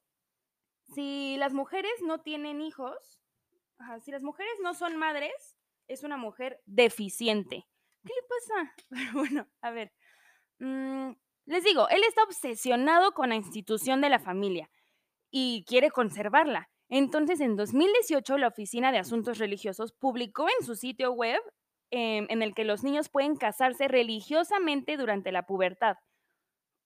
si 0.94 1.38
las 1.38 1.54
mujeres 1.54 1.94
no 2.04 2.22
tienen 2.22 2.62
hijos, 2.62 3.22
si 4.04 4.12
las 4.12 4.24
mujeres 4.24 4.54
no 4.62 4.74
son 4.74 4.98
madres, 4.98 5.58
es 5.88 6.04
una 6.04 6.18
mujer 6.18 6.62
deficiente. 6.66 7.68
¿Qué 8.04 8.14
pasa? 8.30 8.76
Pero 8.90 9.14
bueno, 9.14 9.48
a 9.62 9.72
ver. 9.72 9.92
Mm, 10.60 11.12
les 11.46 11.64
digo, 11.64 11.90
él 11.90 12.04
está 12.08 12.24
obsesionado 12.24 13.14
con 13.14 13.30
la 13.30 13.36
institución 13.36 14.02
de 14.02 14.10
la 14.10 14.20
familia 14.20 14.70
y 15.32 15.64
quiere 15.68 15.92
conservarla. 15.92 16.70
Entonces, 16.90 17.40
en 17.40 17.56
2018, 17.56 18.38
la 18.38 18.50
Oficina 18.50 18.92
de 18.92 19.00
Asuntos 19.00 19.38
Religiosos 19.38 19.94
publicó 19.94 20.48
en 20.60 20.66
su 20.66 20.76
sitio 20.76 21.14
web 21.14 21.42
em, 21.90 22.28
en 22.30 22.42
el 22.42 22.54
que 22.54 22.66
los 22.66 22.84
niños 22.84 23.10
pueden 23.10 23.36
casarse 23.38 23.88
religiosamente 23.88 24.98
durante 24.98 25.32
la 25.32 25.46
pubertad. 25.46 25.96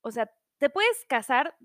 O 0.05 0.11
sea, 0.11 0.31
te 0.59 0.69
puedes 0.69 1.03
casar 1.09 1.57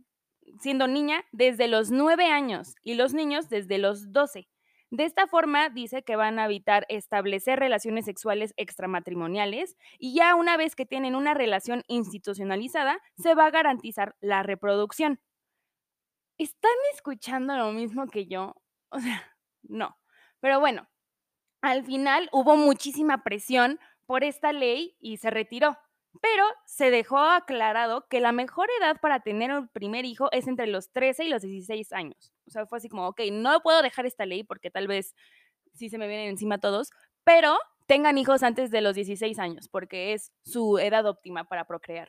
siendo 0.61 0.89
niña 0.89 1.23
desde 1.31 1.69
los 1.69 1.91
9 1.91 2.25
años 2.25 2.75
y 2.83 2.95
los 2.95 3.13
niños 3.13 3.51
desde 3.51 3.77
los 3.77 4.13
12. 4.13 4.49
De 4.91 5.05
esta 5.05 5.27
forma, 5.27 5.69
dice 5.69 6.03
que 6.03 6.17
van 6.17 6.39
a 6.39 6.47
evitar 6.47 6.87
establecer 6.89 7.59
relaciones 7.59 8.07
sexuales 8.07 8.55
extramatrimoniales 8.57 9.77
y 9.99 10.15
ya 10.15 10.35
una 10.37 10.57
vez 10.57 10.75
que 10.75 10.87
tienen 10.87 11.17
una 11.17 11.35
relación 11.35 11.85
institucionalizada, 11.87 13.03
se 13.19 13.35
va 13.35 13.45
a 13.45 13.51
garantizar 13.51 14.17
la 14.23 14.43
reproducción. 14.43 15.21
¿Están 16.39 16.73
escuchando 16.95 17.59
lo 17.59 17.73
mismo 17.73 18.07
que 18.07 18.27
yo? 18.27 18.55
O 18.89 19.01
sea, 19.01 19.37
no. 19.65 19.99
Pero 20.41 20.61
bueno, 20.61 20.89
al 21.61 21.85
final 21.85 22.31
hubo 22.33 22.57
muchísima 22.57 23.23
presión 23.23 23.79
por 24.07 24.25
esta 24.25 24.55
ley 24.55 24.97
y 24.99 25.19
se 25.19 25.29
retiró. 25.29 25.77
Pero 26.21 26.45
se 26.67 26.91
dejó 26.91 27.19
aclarado 27.19 28.07
que 28.09 28.21
la 28.21 28.33
mejor 28.33 28.69
edad 28.81 29.01
para 29.01 29.21
tener 29.21 29.53
un 29.53 29.69
primer 29.69 30.05
hijo 30.05 30.31
es 30.33 30.49
entre 30.49 30.67
los 30.67 30.91
13 30.91 31.25
y 31.25 31.29
los 31.29 31.43
16 31.43 31.93
años. 31.93 32.33
O 32.47 32.51
sea, 32.51 32.67
fue 32.67 32.79
así 32.79 32.89
como, 32.89 33.07
ok, 33.09 33.21
no 33.33 33.61
puedo 33.61 33.81
dejar 33.83 34.07
esta 34.07 34.27
ley 34.27 34.43
porque 34.43 34.71
tal 34.71 34.89
vez 34.89 35.15
sí 35.75 35.89
se 35.89 35.99
me 35.99 36.09
vienen 36.09 36.29
encima 36.29 36.59
todos, 36.59 36.91
pero 37.23 37.57
tengan 37.87 38.19
hijos 38.19 38.43
antes 38.43 38.71
de 38.71 38.81
los 38.81 38.95
16 38.95 39.39
años 39.39 39.69
porque 39.69 40.13
es 40.13 40.33
su 40.45 40.79
edad 40.79 41.07
óptima 41.07 41.45
para 41.45 41.65
procrear. 41.65 42.09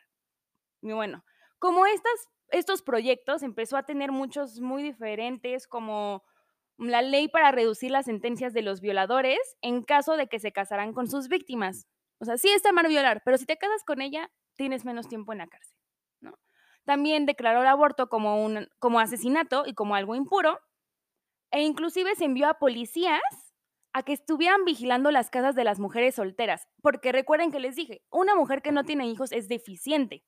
Y 0.81 0.93
bueno, 0.93 1.23
como 1.59 1.85
estas, 1.85 2.29
estos 2.49 2.81
proyectos 2.81 3.43
empezó 3.43 3.77
a 3.77 3.83
tener 3.83 4.11
muchos 4.11 4.59
muy 4.61 4.81
diferentes, 4.81 5.67
como 5.67 6.23
la 6.77 7.01
ley 7.01 7.27
para 7.27 7.51
reducir 7.51 7.91
las 7.91 8.05
sentencias 8.05 8.53
de 8.53 8.63
los 8.63 8.81
violadores 8.81 9.39
en 9.61 9.83
caso 9.83 10.17
de 10.17 10.27
que 10.27 10.39
se 10.39 10.51
casaran 10.51 10.93
con 10.93 11.07
sus 11.07 11.27
víctimas. 11.27 11.87
O 12.21 12.25
sea, 12.25 12.37
sí 12.37 12.49
está 12.49 12.71
mal 12.71 12.87
violar, 12.87 13.23
pero 13.25 13.37
si 13.39 13.47
te 13.47 13.57
casas 13.57 13.83
con 13.83 13.99
ella, 13.99 14.31
tienes 14.55 14.85
menos 14.85 15.09
tiempo 15.09 15.31
en 15.31 15.39
la 15.39 15.47
cárcel. 15.47 15.75
También 16.85 17.25
declaró 17.25 17.61
el 17.61 17.67
aborto 17.67 18.09
como, 18.09 18.43
un, 18.43 18.67
como 18.79 18.99
asesinato 18.99 19.63
y 19.65 19.73
como 19.73 19.95
algo 19.95 20.15
impuro, 20.15 20.59
e 21.51 21.61
inclusive 21.61 22.15
se 22.15 22.25
envió 22.25 22.47
a 22.47 22.59
policías 22.59 23.21
a 23.93 24.03
que 24.03 24.13
estuvieran 24.13 24.65
vigilando 24.65 25.11
las 25.11 25.29
casas 25.29 25.55
de 25.55 25.63
las 25.63 25.79
mujeres 25.79 26.15
solteras, 26.15 26.67
porque 26.81 27.11
recuerden 27.11 27.51
que 27.51 27.59
les 27.59 27.75
dije, 27.75 28.03
una 28.09 28.35
mujer 28.35 28.61
que 28.61 28.71
no 28.71 28.83
tiene 28.83 29.07
hijos 29.07 29.31
es 29.31 29.47
deficiente 29.47 30.23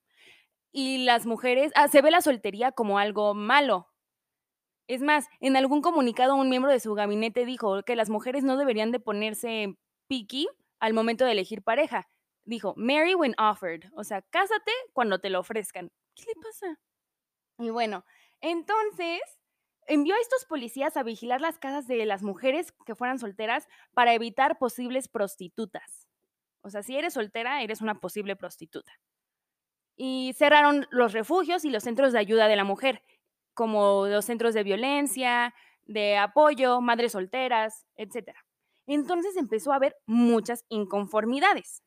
y 0.72 1.06
las 1.06 1.26
mujeres, 1.26 1.72
ah, 1.76 1.88
se 1.88 2.02
ve 2.02 2.12
la 2.12 2.22
soltería 2.22 2.72
como 2.72 2.98
algo 2.98 3.36
malo. 3.36 3.88
Es 4.88 5.02
más, 5.02 5.28
en 5.40 5.56
algún 5.56 5.82
comunicado 5.82 6.36
un 6.36 6.50
miembro 6.50 6.72
de 6.72 6.80
su 6.80 6.94
gabinete 6.94 7.46
dijo 7.46 7.84
que 7.84 7.96
las 7.96 8.10
mujeres 8.10 8.44
no 8.44 8.58
deberían 8.58 8.92
de 8.92 9.00
ponerse 9.00 9.78
picky 10.08 10.48
al 10.84 10.94
momento 10.94 11.24
de 11.24 11.32
elegir 11.32 11.64
pareja. 11.64 12.10
Dijo, 12.44 12.74
marry 12.76 13.16
when 13.16 13.34
offered, 13.40 13.86
o 13.96 14.04
sea, 14.04 14.22
cásate 14.22 14.74
cuando 14.92 15.20
te 15.20 15.30
lo 15.30 15.40
ofrezcan. 15.40 15.90
¿Qué 16.14 16.26
le 16.28 16.36
pasa? 16.36 16.78
Y 17.58 17.70
bueno, 17.70 18.04
entonces 18.42 19.22
envió 19.88 20.14
a 20.14 20.20
estos 20.20 20.44
policías 20.44 20.98
a 20.98 21.04
vigilar 21.04 21.40
las 21.40 21.58
casas 21.58 21.88
de 21.88 22.06
las 22.06 22.22
mujeres 22.22 22.74
que 22.86 22.96
fueran 22.96 23.18
solteras 23.18 23.66
para 23.94 24.14
evitar 24.14 24.58
posibles 24.60 25.08
prostitutas. 25.08 26.10
O 26.64 26.70
sea, 26.70 26.84
si 26.84 26.98
eres 26.98 27.14
soltera, 27.14 27.64
eres 27.64 27.80
una 27.80 28.02
posible 28.02 28.36
prostituta. 28.36 28.92
Y 29.96 30.34
cerraron 30.36 30.86
los 30.92 31.14
refugios 31.14 31.64
y 31.64 31.70
los 31.70 31.84
centros 31.84 32.12
de 32.12 32.20
ayuda 32.20 32.50
de 32.50 32.58
la 32.58 32.66
mujer, 32.66 33.04
como 33.54 34.08
los 34.08 34.26
centros 34.26 34.54
de 34.54 34.64
violencia, 34.64 35.54
de 35.86 36.18
apoyo, 36.18 36.82
madres 36.82 37.14
solteras, 37.14 37.86
etc. 37.96 38.36
Entonces 38.88 39.38
empezó 39.38 39.72
a 39.72 39.78
haber 39.78 39.96
muchas 40.06 40.66
inconformidades. 40.70 41.84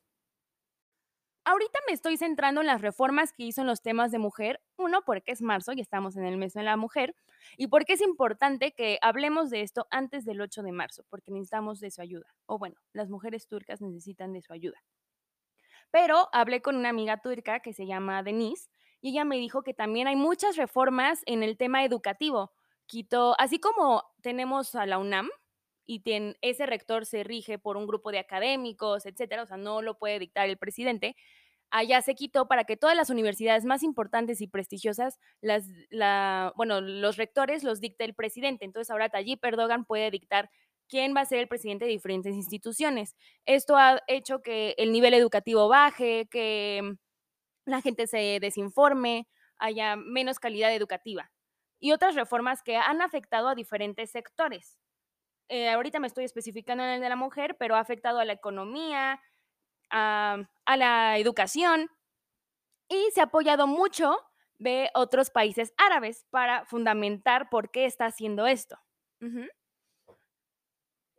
Ahorita 1.44 1.78
me 1.86 1.92
estoy 1.92 2.16
centrando 2.16 2.60
en 2.60 2.66
las 2.66 2.80
reformas 2.80 3.32
que 3.32 3.44
hizo 3.44 3.60
en 3.60 3.68
los 3.68 3.80
temas 3.80 4.10
de 4.10 4.18
mujer. 4.18 4.60
Uno, 4.78 5.02
porque 5.06 5.30
es 5.30 5.42
marzo 5.42 5.72
y 5.72 5.80
estamos 5.80 6.16
en 6.16 6.24
el 6.24 6.36
mes 6.36 6.54
de 6.54 6.64
la 6.64 6.76
mujer. 6.76 7.14
Y 7.56 7.68
porque 7.68 7.92
es 7.92 8.00
importante 8.00 8.72
que 8.72 8.98
hablemos 9.00 9.50
de 9.50 9.60
esto 9.60 9.86
antes 9.90 10.24
del 10.24 10.40
8 10.40 10.64
de 10.64 10.72
marzo, 10.72 11.04
porque 11.08 11.30
necesitamos 11.30 11.78
de 11.78 11.92
su 11.92 12.00
ayuda. 12.00 12.34
O 12.46 12.58
bueno, 12.58 12.76
las 12.92 13.10
mujeres 13.10 13.46
turcas 13.46 13.80
necesitan 13.80 14.32
de 14.32 14.42
su 14.42 14.52
ayuda. 14.52 14.82
Pero 15.92 16.28
hablé 16.32 16.62
con 16.62 16.76
una 16.76 16.88
amiga 16.88 17.18
turca 17.18 17.60
que 17.60 17.72
se 17.72 17.86
llama 17.86 18.24
Denise 18.24 18.68
y 19.00 19.10
ella 19.10 19.24
me 19.24 19.36
dijo 19.36 19.62
que 19.62 19.72
también 19.72 20.08
hay 20.08 20.16
muchas 20.16 20.56
reformas 20.56 21.22
en 21.26 21.42
el 21.42 21.56
tema 21.56 21.84
educativo. 21.84 22.52
Quito, 22.86 23.36
así 23.38 23.60
como 23.60 24.02
tenemos 24.20 24.74
a 24.74 24.84
la 24.84 24.98
UNAM, 24.98 25.28
y 25.86 26.02
ese 26.42 26.66
rector 26.66 27.06
se 27.06 27.22
rige 27.22 27.58
por 27.58 27.76
un 27.76 27.86
grupo 27.86 28.10
de 28.10 28.18
académicos, 28.18 29.06
etcétera, 29.06 29.44
o 29.44 29.46
sea, 29.46 29.56
no 29.56 29.82
lo 29.82 29.98
puede 29.98 30.18
dictar 30.18 30.48
el 30.48 30.56
presidente. 30.56 31.16
Allá 31.70 32.00
se 32.02 32.14
quitó 32.14 32.46
para 32.48 32.64
que 32.64 32.76
todas 32.76 32.96
las 32.96 33.10
universidades 33.10 33.64
más 33.64 33.82
importantes 33.82 34.40
y 34.40 34.46
prestigiosas, 34.46 35.18
bueno, 36.54 36.80
los 36.80 37.16
rectores 37.16 37.64
los 37.64 37.80
dicte 37.80 38.04
el 38.04 38.14
presidente. 38.14 38.64
Entonces 38.64 38.90
ahora 38.90 39.08
Tayyip 39.08 39.44
Erdogan 39.44 39.84
puede 39.84 40.10
dictar 40.10 40.50
quién 40.88 41.14
va 41.16 41.22
a 41.22 41.26
ser 41.26 41.40
el 41.40 41.48
presidente 41.48 41.84
de 41.84 41.90
diferentes 41.90 42.34
instituciones. 42.34 43.16
Esto 43.46 43.76
ha 43.76 44.00
hecho 44.06 44.42
que 44.42 44.74
el 44.78 44.92
nivel 44.92 45.14
educativo 45.14 45.68
baje, 45.68 46.28
que 46.30 46.96
la 47.64 47.80
gente 47.82 48.06
se 48.06 48.38
desinforme, 48.40 49.26
haya 49.58 49.96
menos 49.96 50.38
calidad 50.38 50.72
educativa 50.74 51.32
y 51.80 51.92
otras 51.92 52.14
reformas 52.14 52.62
que 52.62 52.76
han 52.76 53.02
afectado 53.02 53.48
a 53.48 53.54
diferentes 53.56 54.10
sectores. 54.12 54.78
Eh, 55.48 55.68
ahorita 55.70 56.00
me 56.00 56.06
estoy 56.06 56.24
especificando 56.24 56.82
en 56.82 56.90
el 56.90 57.00
de 57.00 57.08
la 57.08 57.16
mujer, 57.16 57.56
pero 57.58 57.76
ha 57.76 57.80
afectado 57.80 58.18
a 58.18 58.24
la 58.24 58.32
economía, 58.32 59.20
a, 59.90 60.46
la 60.76 61.18
educación 61.18 61.88
y 62.88 63.10
se 63.12 63.20
ha 63.20 63.24
apoyado 63.24 63.66
mucho 63.66 64.16
de 64.58 64.90
otros 64.94 65.30
países 65.30 65.72
árabes 65.76 66.26
para 66.30 66.64
fundamentar 66.64 67.48
por 67.50 67.70
qué 67.70 67.84
está 67.84 68.06
haciendo 68.06 68.46
esto. 68.46 68.78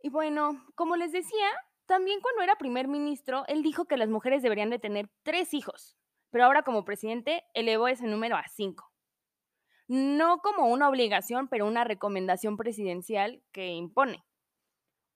Y 0.02 0.10
bueno, 0.10 0.64
como 0.74 0.96
les 0.96 1.12
decía, 1.12 1.48
también 1.86 2.20
cuando 2.20 2.42
era 2.42 2.56
primer 2.56 2.88
ministro, 2.88 3.44
él 3.48 3.62
dijo 3.62 3.86
que 3.86 3.96
las 3.96 4.08
mujeres 4.08 4.42
deberían 4.42 4.70
de 4.70 4.78
tener 4.78 5.08
tres 5.22 5.54
hijos, 5.54 5.96
pero 6.30 6.44
ahora 6.44 6.62
como 6.62 6.84
presidente 6.84 7.44
elevó 7.54 7.88
ese 7.88 8.06
número 8.06 8.36
a 8.36 8.44
cinco 8.48 8.92
no 9.88 10.38
como 10.38 10.68
una 10.68 10.88
obligación, 10.88 11.48
pero 11.48 11.66
una 11.66 11.84
recomendación 11.84 12.56
presidencial 12.56 13.42
que 13.52 13.68
impone. 13.68 14.24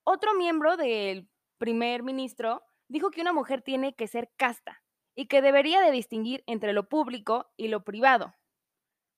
Otro 0.04 0.34
miembro 0.34 0.76
del 0.76 1.28
primer 1.58 2.02
ministro 2.02 2.62
dijo 2.88 3.10
que 3.10 3.20
una 3.20 3.32
mujer 3.32 3.62
tiene 3.62 3.94
que 3.94 4.08
ser 4.08 4.32
casta 4.36 4.82
y 5.14 5.26
que 5.26 5.42
debería 5.42 5.80
de 5.80 5.92
distinguir 5.92 6.42
entre 6.46 6.72
lo 6.72 6.88
público 6.88 7.52
y 7.56 7.68
lo 7.68 7.84
privado. 7.84 8.34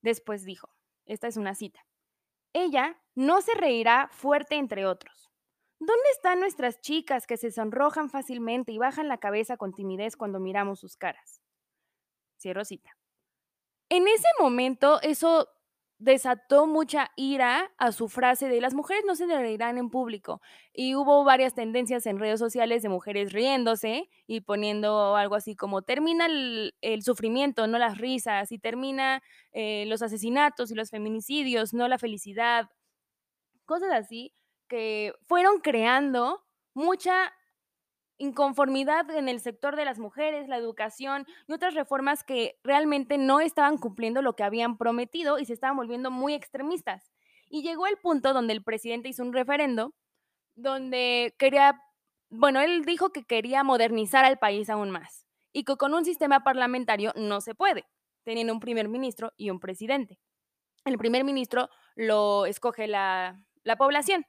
Después 0.03 0.45
dijo, 0.45 0.69
esta 1.07 1.29
es 1.29 1.37
una 1.37 1.55
cita, 1.55 1.87
ella 2.53 3.01
no 3.15 3.41
se 3.41 3.55
reirá 3.55 4.09
fuerte 4.13 4.57
entre 4.57 4.87
otros. 4.87 5.31
¿Dónde 5.81 6.09
están 6.13 6.41
nuestras 6.41 6.81
chicas 6.81 7.27
que 7.27 7.37
se 7.37 7.51
sonrojan 7.51 8.09
fácilmente 8.11 8.73
y 8.73 8.79
bajan 8.79 9.09
la 9.09 9.19
cabeza 9.19 9.57
con 9.57 9.73
timidez 9.73 10.17
cuando 10.17 10.41
miramos 10.41 10.81
sus 10.81 10.97
caras? 10.97 11.43
Cierro 12.39 12.65
cita. 12.65 12.91
En 13.89 14.09
ese 14.09 14.27
momento 14.41 15.01
eso 15.03 15.49
desató 15.99 16.67
mucha 16.67 17.11
ira 17.17 17.73
a 17.79 17.93
su 17.93 18.09
frase 18.09 18.49
de 18.49 18.61
las 18.61 18.75
mujeres 18.75 19.05
no 19.07 19.15
se 19.15 19.27
reirán 19.27 19.79
en 19.79 19.91
público. 19.91 20.41
Y 20.73 20.95
hubo 20.95 21.25
varias 21.25 21.55
tendencias 21.55 22.07
en 22.07 22.19
redes 22.19 22.39
sociales 22.41 22.83
de 22.83 22.89
mujeres 22.89 23.33
riéndose 23.33 24.11
y 24.27 24.43
poniendo 24.43 25.17
algo 25.17 25.35
así 25.35 25.57
como 25.57 25.83
termina 25.83 26.27
el, 26.27 27.03
sufrimiento, 27.03 27.67
no 27.67 27.79
las 27.79 27.99
risas, 27.99 28.53
y 28.53 28.59
termina 28.59 29.23
eh, 29.53 29.85
los 29.87 30.03
asesinatos 30.03 30.71
y 30.71 30.75
los 30.75 30.91
feminicidios, 30.91 31.73
no 31.73 31.89
la 31.89 31.99
felicidad. 31.99 32.69
Cosas 33.65 33.93
así 33.93 34.35
que 34.69 35.15
fueron 35.27 35.61
creando 35.61 36.45
mucha 36.75 37.33
inconformidad 38.19 39.11
en 39.11 39.29
el 39.29 39.41
sector 39.41 39.77
de 39.77 39.85
las 39.85 39.99
mujeres, 39.99 40.49
la 40.49 40.57
educación 40.57 41.27
y 41.49 41.53
otras 41.53 41.75
reformas 41.75 42.25
que 42.25 42.59
realmente 42.63 43.19
no 43.19 43.41
estaban 43.41 43.79
cumpliendo 43.79 44.23
lo 44.23 44.37
que 44.37 44.45
habían 44.45 44.77
prometido 44.79 45.39
y 45.39 45.45
se 45.45 45.53
estaban 45.53 45.77
volviendo 45.77 46.11
muy 46.11 46.35
extremistas. 46.35 47.13
Y 47.49 47.63
llegó 47.63 47.87
el 47.87 47.99
punto 47.99 48.33
donde 48.33 48.53
el 48.53 48.63
presidente 48.63 49.09
hizo 49.09 49.23
un 49.23 49.33
referendo 49.33 49.95
donde 50.55 51.35
quería, 51.39 51.81
bueno, 52.31 52.61
él 52.61 52.85
dijo 52.85 53.11
que 53.11 53.25
quería 53.25 53.65
modernizar 53.65 54.25
al 54.25 54.39
país 54.39 54.71
aún 54.71 54.91
más 54.91 55.27
y 55.53 55.65
que 55.65 55.77
con 55.77 55.95
un 55.95 56.05
sistema 56.05 56.45
parlamentario 56.45 57.13
no 57.17 57.41
se 57.41 57.55
puede, 57.55 57.85
teniendo 58.25 58.53
un 58.53 58.61
primer 58.61 58.89
ministro 58.89 59.33
y 59.37 59.51
un 59.51 59.61
presidente. 59.61 60.19
El 60.85 60.99
primer 60.99 61.25
ministro 61.25 61.71
lo 61.97 62.47
escoge 62.47 62.87
la, 62.87 63.41
la 63.63 63.77
población 63.77 64.27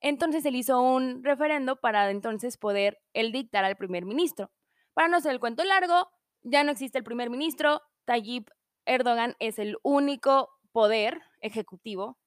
entonces 0.00 0.44
él 0.44 0.56
hizo 0.56 0.80
un 0.80 1.24
referendo 1.24 1.76
para 1.76 2.10
entonces 2.10 2.56
poder 2.56 2.98
él 3.12 3.32
dictar 3.32 3.64
al 3.64 3.76
primer 3.76 4.04
ministro. 4.04 4.50
Para 4.94 5.08
no 5.08 5.16
hacer 5.16 5.32
el 5.32 5.40
cuento 5.40 5.64
largo, 5.64 6.08
ya 6.42 6.64
no 6.64 6.72
existe 6.72 6.98
el 6.98 7.04
primer 7.04 7.30
ministro, 7.30 7.82
Tayyip 8.04 8.48
Erdogan 8.84 9.36
es 9.38 9.58
el 9.58 9.76
único 9.82 10.50
poder 10.72 11.20
ejecutivo. 11.40 12.18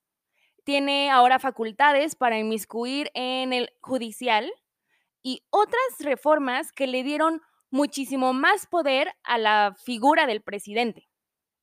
Tiene 0.64 1.10
ahora 1.10 1.38
facultades 1.38 2.14
para 2.14 2.38
inmiscuir 2.38 3.10
en 3.14 3.52
el 3.52 3.70
judicial 3.80 4.52
y 5.22 5.42
otras 5.50 5.82
reformas 6.00 6.72
que 6.72 6.86
le 6.86 7.02
dieron 7.02 7.40
muchísimo 7.70 8.32
más 8.32 8.66
poder 8.66 9.12
a 9.24 9.38
la 9.38 9.74
figura 9.84 10.26
del 10.26 10.42
presidente. 10.42 11.08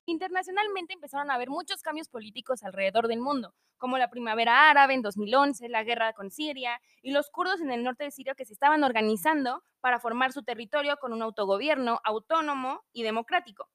Internacionalmente 0.10 0.93
empezaron 0.93 1.30
a 1.30 1.36
haber 1.36 1.52
muchos 1.52 1.84
cambios 1.84 2.10
políticos 2.10 2.63
alrededor 2.63 3.08
del 3.08 3.19
mundo, 3.19 3.54
como 3.78 4.00
la 4.00 4.10
primavera 4.10 4.67
árabe 4.72 4.95
en 4.95 5.04
2011, 5.04 5.69
la 5.69 5.84
guerra 5.84 6.13
con 6.13 6.32
Siria 6.32 6.82
y 7.04 7.12
los 7.12 7.30
kurdos 7.30 7.62
en 7.62 7.69
el 7.69 7.84
norte 7.84 8.06
de 8.06 8.12
Siria 8.12 8.34
que 8.34 8.43
se 8.43 8.54
estaban 8.54 8.84
organizando 8.84 9.62
para 9.82 10.00
formar 10.00 10.32
su 10.32 10.41
territorio 10.41 10.98
con 10.98 11.13
un 11.13 11.22
autogobierno 11.22 12.00
autónomo 12.04 12.82
y 12.91 13.04
democrático. 13.04 13.69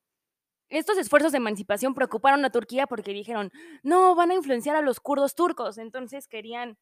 Estos 0.68 0.98
esfuerzos 0.98 1.30
de 1.30 1.38
emancipación 1.38 1.94
preocuparon 1.94 2.44
a 2.44 2.50
Turquía 2.50 2.88
porque 2.88 3.12
dijeron, 3.12 3.52
no, 3.84 4.16
van 4.16 4.32
a 4.32 4.34
influenciar 4.34 4.74
a 4.74 4.82
los 4.82 4.98
kurdos 4.98 5.36
turcos, 5.36 5.78
entonces 5.78 6.26
querían 6.26 6.76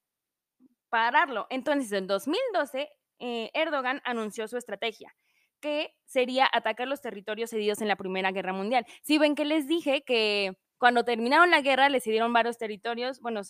pararlo. 0.88 1.46
Entonces, 1.50 1.92
en 1.92 2.06
2012, 2.06 2.88
eh, 3.18 3.50
Erdogan 3.52 4.00
anunció 4.06 4.48
su 4.48 4.56
estrategia 4.56 5.14
que 5.62 5.94
sería 6.04 6.46
atacar 6.52 6.88
los 6.88 7.00
territorios 7.00 7.48
cedidos 7.48 7.80
en 7.80 7.88
la 7.88 7.96
Primera 7.96 8.32
Guerra 8.32 8.52
Mundial. 8.52 8.84
Si 9.02 9.16
ven 9.16 9.34
que 9.34 9.46
les 9.46 9.66
dije 9.66 10.02
que 10.04 10.58
cuando 10.76 11.04
terminaron 11.04 11.50
la 11.50 11.62
guerra 11.62 11.88
les 11.88 12.04
cedieron 12.04 12.34
varios 12.34 12.58
territorios, 12.58 13.20
bueno, 13.20 13.40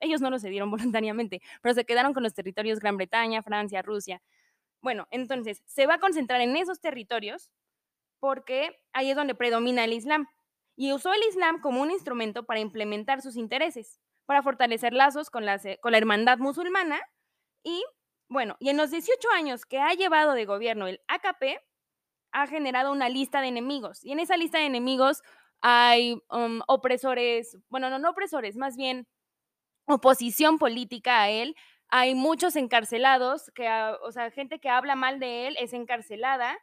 ellos 0.00 0.20
no 0.20 0.30
los 0.30 0.42
cedieron 0.42 0.70
voluntariamente, 1.00 1.40
pero 1.62 1.74
se 1.74 1.86
quedaron 1.86 2.12
con 2.12 2.22
los 2.22 2.34
territorios 2.34 2.80
Gran 2.80 2.98
Bretaña, 2.98 3.40
Francia, 3.42 3.80
Rusia. 3.80 4.20
Bueno, 4.82 5.06
entonces 5.10 5.62
se 5.64 5.86
va 5.86 5.94
a 5.94 6.00
concentrar 6.00 6.42
en 6.42 6.56
esos 6.56 6.80
territorios 6.80 7.50
porque 8.20 8.78
ahí 8.92 9.10
es 9.10 9.16
donde 9.16 9.34
predomina 9.34 9.84
el 9.84 9.92
Islam. 9.94 10.28
Y 10.76 10.92
usó 10.92 11.14
el 11.14 11.22
Islam 11.30 11.60
como 11.62 11.80
un 11.80 11.90
instrumento 11.90 12.44
para 12.44 12.60
implementar 12.60 13.22
sus 13.22 13.36
intereses, 13.36 13.98
para 14.26 14.42
fortalecer 14.42 14.92
lazos 14.92 15.30
con 15.30 15.44
con 15.80 15.92
la 15.92 15.98
hermandad 15.98 16.36
musulmana 16.38 17.00
y 17.62 17.82
bueno, 18.28 18.56
y 18.58 18.70
en 18.70 18.76
los 18.76 18.90
18 18.90 19.28
años 19.34 19.64
que 19.64 19.78
ha 19.78 19.94
llevado 19.94 20.32
de 20.32 20.44
gobierno 20.44 20.86
el 20.86 21.00
AKP, 21.08 21.60
ha 22.32 22.46
generado 22.46 22.92
una 22.92 23.08
lista 23.08 23.40
de 23.40 23.48
enemigos. 23.48 24.04
Y 24.04 24.12
en 24.12 24.20
esa 24.20 24.36
lista 24.36 24.58
de 24.58 24.66
enemigos 24.66 25.22
hay 25.62 26.22
um, 26.30 26.60
opresores, 26.66 27.56
bueno, 27.68 27.88
no, 27.88 27.98
no 27.98 28.10
opresores, 28.10 28.56
más 28.56 28.76
bien 28.76 29.08
oposición 29.86 30.58
política 30.58 31.22
a 31.22 31.30
él. 31.30 31.56
Hay 31.88 32.14
muchos 32.14 32.56
encarcelados, 32.56 33.50
que, 33.54 33.68
o 34.02 34.12
sea, 34.12 34.30
gente 34.30 34.58
que 34.58 34.68
habla 34.68 34.96
mal 34.96 35.18
de 35.20 35.46
él 35.46 35.56
es 35.60 35.72
encarcelada. 35.72 36.58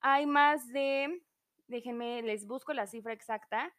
Hay 0.00 0.26
más 0.26 0.68
de, 0.68 1.24
déjenme, 1.66 2.22
les 2.22 2.46
busco 2.46 2.72
la 2.72 2.86
cifra 2.86 3.12
exacta, 3.12 3.74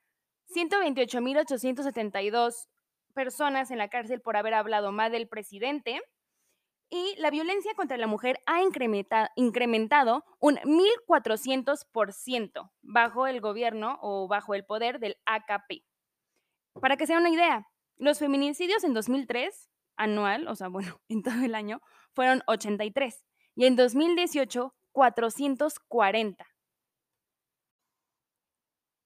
128.872 0.54 2.68
personas 3.14 3.72
en 3.72 3.78
la 3.78 3.90
cárcel 3.90 4.22
por 4.22 4.38
haber 4.38 4.54
hablado 4.54 4.92
mal 4.92 5.12
del 5.12 5.28
presidente 5.28 6.02
y 6.92 7.16
la 7.18 7.32
violencia 7.32 7.74
contra 7.74 7.98
la 7.98 8.06
mujer 8.06 8.40
ha 8.46 8.62
incrementado 8.62 10.26
un 10.40 10.58
1.400% 10.58 12.70
bajo 12.82 13.28
el 13.28 13.40
gobierno 13.40 13.98
o 14.02 14.28
bajo 14.28 14.54
el 14.54 14.66
poder 14.66 15.00
del 15.00 15.16
AKP. 15.26 15.86
Para 16.82 16.98
que 16.98 17.08
sea 17.08 17.18
una 17.18 17.30
idea, 17.30 17.66
los 17.96 18.20
feminicidios 18.20 18.84
en 18.84 18.94
2003, 18.94 19.70
anual, 19.96 20.50
o 20.50 20.56
sea, 20.56 20.68
bueno, 20.68 21.00
en 21.10 21.24
todo 21.24 21.42
el 21.44 21.56
año, 21.56 21.82
fueron 22.14 22.44
83. 22.48 23.26
Y 23.56 23.64
y 23.64 23.66
en 23.66 23.76
2018 23.76 24.74
440. 24.92 26.48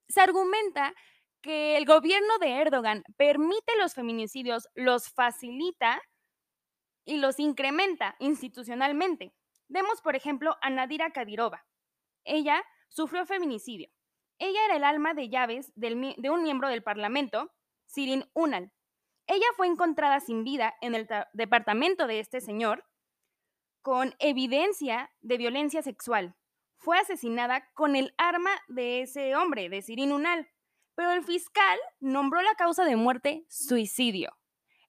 Se 0.08 0.22
argumenta 0.22 0.94
que 1.42 1.78
el 1.78 1.86
gobierno 1.86 2.38
de 2.40 2.62
Erdogan 2.62 3.04
permite 3.18 3.76
los 3.78 3.94
feminicidios, 3.94 4.68
los 4.74 5.10
facilita 5.10 6.02
y 7.06 7.18
los 7.18 7.40
incrementa 7.40 8.16
institucionalmente. 8.20 9.34
Vemos, 9.68 10.02
por 10.02 10.16
ejemplo, 10.16 10.58
a 10.62 10.70
Nadira 10.70 11.12
Kadirova. 11.12 11.66
Ella 12.24 12.64
sufrió 12.90 13.26
feminicidio. 13.26 13.90
Ella 14.38 14.60
era 14.66 14.76
el 14.76 14.84
alma 14.84 15.14
de 15.14 15.30
llaves 15.30 15.72
de 15.76 16.30
un 16.30 16.44
miembro 16.44 16.68
del 16.68 16.84
Parlamento, 16.84 17.54
Sirin 17.86 18.26
Unal. 18.34 18.72
Ella 19.28 19.46
fue 19.56 19.68
encontrada 19.68 20.20
sin 20.20 20.44
vida 20.44 20.76
en 20.82 20.94
el 20.94 21.08
departamento 21.34 22.06
de 22.08 22.20
este 22.20 22.42
señor 22.42 22.86
con 23.82 24.14
evidencia 24.20 25.12
de 25.22 25.38
violencia 25.38 25.82
sexual. 25.82 26.36
Fue 26.78 26.98
asesinada 26.98 27.72
con 27.74 27.96
el 27.96 28.14
arma 28.18 28.52
de 28.68 29.02
ese 29.02 29.36
hombre, 29.36 29.70
de 29.70 29.82
Sirin 29.82 30.12
Unal, 30.12 30.50
pero 30.96 31.12
el 31.12 31.24
fiscal 31.24 31.80
nombró 32.00 32.42
la 32.42 32.56
causa 32.56 32.84
de 32.86 32.96
muerte 32.96 33.46
suicidio. 33.50 34.38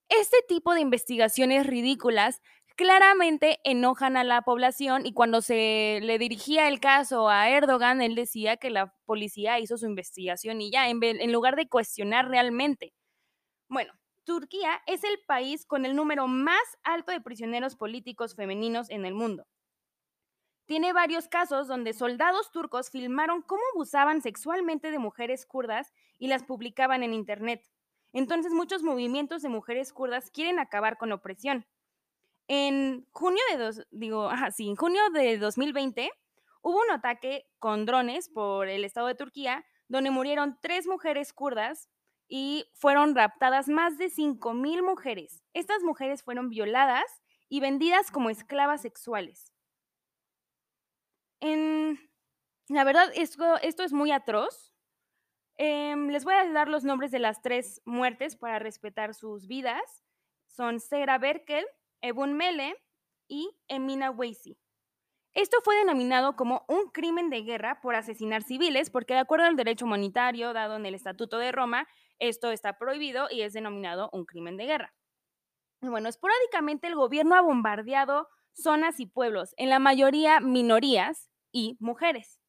Este 0.09 0.37
tipo 0.47 0.75
de 0.75 0.81
investigaciones 0.81 1.66
ridículas 1.66 2.40
claramente 2.77 3.59
enojan 3.64 4.16
a 4.16 4.23
la 4.23 4.42
población 4.42 5.05
y 5.07 5.12
cuando 5.12 5.40
se 5.40 5.99
le 6.03 6.19
dirigía 6.19 6.69
el 6.69 6.79
caso 6.79 7.29
a 7.29 7.49
Erdogan, 7.49 8.03
él 8.03 8.14
decía 8.14 8.57
que 8.59 8.71
la 8.71 8.95
policía 9.07 9.59
hizo 9.59 9.79
su 9.79 9.87
investigación 9.87 10.61
y 10.61 10.71
ya, 10.71 10.88
en, 10.88 11.33
lugar 11.33 11.57
de 11.57 11.69
cuestionar 11.69 12.29
realmente. 12.29 12.92
Bueno, 13.69 13.92
Turquía 14.25 14.81
es 14.87 15.03
el 15.05 15.19
país 15.27 15.66
con 15.66 15.85
el 15.85 15.97
número 15.97 16.29
más 16.29 16.62
alto 16.85 17.12
de 17.12 17.21
prisioneros 17.21 17.77
políticos 17.77 18.37
femeninos 18.37 18.90
en 18.90 19.07
el 19.07 19.14
mundo. 19.14 19.47
Tiene 20.66 20.92
varios 20.92 21.29
casos 21.29 21.69
donde 21.69 21.92
soldados 21.92 22.51
turcos 22.51 22.90
filmaron 22.90 23.42
cómo 23.42 23.62
abusaban 23.73 24.21
sexualmente 24.21 24.90
de 24.90 24.99
mujeres 24.99 25.47
kurdas 25.47 25.92
y 26.19 26.27
las 26.27 26.42
publicaban 26.42 27.03
en 27.03 27.14
Internet. 27.14 27.62
Entonces 28.16 28.50
muchos 28.52 28.83
movimientos 28.83 29.42
de 29.42 29.50
mujeres 29.50 29.92
kurdas 29.92 30.31
quieren 30.31 30.59
acabar 30.59 30.96
con 30.96 31.11
la 31.11 31.16
opresión. 31.16 31.66
En 32.48 33.07
junio 33.12 33.42
de, 33.50 33.85
digo, 33.90 34.31
en 34.59 34.74
junio 34.74 35.11
de 35.11 35.37
2020 35.37 36.11
hubo 36.62 36.81
un 36.81 36.90
ataque 36.92 37.46
con 37.59 37.85
drones 37.85 38.31
por 38.31 38.68
el 38.68 38.87
Estado 38.87 39.09
de 39.09 39.16
Turquía 39.16 39.66
donde 39.88 40.11
murieron 40.11 40.59
tres 40.62 40.87
mujeres 40.87 41.35
kurdas 41.35 41.90
y 42.26 42.64
fueron 42.72 43.14
raptadas 43.14 43.68
más 43.68 43.98
de 43.98 44.07
5.000 44.07 44.83
mujeres. 44.83 45.44
Estas 45.52 45.83
mujeres 45.83 46.22
fueron 46.22 46.48
violadas 46.48 47.22
y 47.50 47.61
vendidas 47.61 48.11
como 48.11 48.31
esclavas 48.31 48.81
sexuales. 48.81 49.52
En, 51.40 52.00
la 52.68 52.83
verdad, 52.85 53.12
esto 53.14 53.59
es 53.61 53.92
muy 53.92 54.11
atroz. 54.11 54.72
Em, 55.59 56.09
les 56.11 56.25
voy 56.25 56.35
a 56.35 56.51
dar 56.53 56.69
los 56.69 56.85
nombres 56.85 57.11
de 57.11 57.19
las 57.19 57.40
tres 57.40 57.81
muertes 57.85 58.37
para 58.37 58.59
respetar 58.59 59.14
sus 59.14 59.47
vidas. 59.47 60.05
Son 60.47 60.81
Sera 60.81 61.19
Berkel, 61.19 61.66
Ebun 62.03 62.35
Mele 62.35 62.77
y 63.29 63.51
Emina 63.69 64.11
Weisi. 64.11 64.59
Esto 65.33 65.59
fue 65.62 65.77
denominado 65.77 66.35
como 66.35 66.64
un 66.66 66.88
crimen 66.90 67.29
de 67.29 67.42
guerra 67.42 67.81
por 67.83 67.95
asesinar 67.95 68.42
civiles, 68.42 68.88
porque 68.88 69.14
de 69.14 69.21
acuerdo 69.21 69.45
al 69.45 69.57
derecho 69.57 69.85
humanitario 69.85 70.55
dado 70.55 70.77
en 70.77 70.87
el 70.87 70.95
Estatuto 70.95 71.38
de 71.38 71.53
Roma, 71.53 71.87
esto 72.19 72.51
está 72.51 72.79
prohibido 72.79 73.29
y 73.31 73.42
es 73.42 73.53
denominado 73.53 74.09
un 74.12 74.25
crimen 74.25 74.57
de 74.57 74.64
guerra. 74.64 74.95
Bueno, 75.83 76.09
esporádicamente 76.09 76.87
el 76.87 76.95
gobierno 76.95 77.35
ha 77.35 77.42
bombardeado 77.42 78.29
zonas 78.55 78.99
y 78.99 79.07
pueblos, 79.07 79.53
en 79.59 79.69
la 79.69 79.79
mayoría 79.79 80.40
minorías 80.40 81.31
y 81.53 81.77
mujeres. 81.81 82.40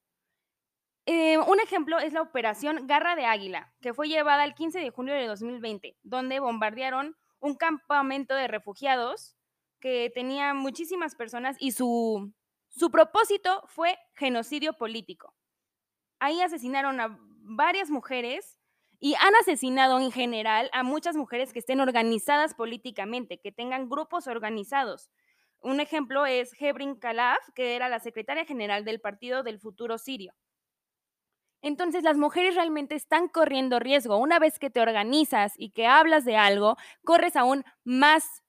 Eh, 1.10 1.38
un 1.38 1.62
ejemplo 1.62 2.00
es 2.00 2.12
la 2.12 2.22
operación 2.22 2.86
Garra 2.86 3.16
de 3.16 3.26
Águila, 3.26 3.74
que 3.80 3.94
fue 3.94 4.10
llevada 4.10 4.44
el 4.44 4.54
15 4.54 4.80
de 4.80 4.90
junio 4.90 5.14
de 5.14 5.26
2020, 5.26 5.96
donde 6.04 6.42
bombardearon 6.42 7.16
un 7.40 7.56
campamento 7.56 8.36
de 8.36 8.50
refugiados 8.50 9.38
que 9.80 10.12
tenía 10.14 10.54
muchísimas 10.54 11.16
personas 11.16 11.56
y 11.62 11.72
su, 11.72 12.34
su 12.68 12.92
propósito 12.92 13.64
fue 13.68 13.98
genocidio 14.16 14.74
político. 14.74 15.34
Ahí 16.20 16.42
asesinaron 16.42 17.00
a 17.00 17.18
varias 17.40 17.90
mujeres 17.90 18.60
y 19.00 19.16
han 19.16 19.34
asesinado 19.40 20.02
en 20.02 20.12
general 20.12 20.70
a 20.74 20.84
muchas 20.84 21.16
mujeres 21.16 21.54
que 21.54 21.60
estén 21.60 21.80
organizadas 21.80 22.54
políticamente, 22.54 23.40
que 23.40 23.54
tengan 23.54 23.88
grupos 23.88 24.28
organizados. 24.28 25.10
Un 25.62 25.80
ejemplo 25.80 26.26
es 26.26 26.52
Hebrin 26.60 26.96
Kalaf, 26.96 27.40
que 27.56 27.78
era 27.78 27.88
la 27.88 28.02
secretaria 28.02 28.44
general 28.44 28.84
del 28.84 29.00
Partido 29.00 29.42
del 29.42 29.62
Futuro 29.62 29.98
Sirio. 29.98 30.34
Entonces 31.62 32.04
las 32.04 32.18
mujeres 32.18 32.56
realmente 32.56 32.96
están 32.96 33.28
corriendo 33.28 33.80
riesgo. 33.80 34.18
Una 34.18 34.40
vez 34.40 34.60
que 34.60 34.70
te 34.70 34.82
organizas 34.82 35.54
y 35.58 35.72
que 35.72 35.88
hablas 35.88 36.26
de 36.26 36.38
algo, 36.38 36.78
corres 37.04 37.36
aún 37.36 37.64
más 37.84 38.44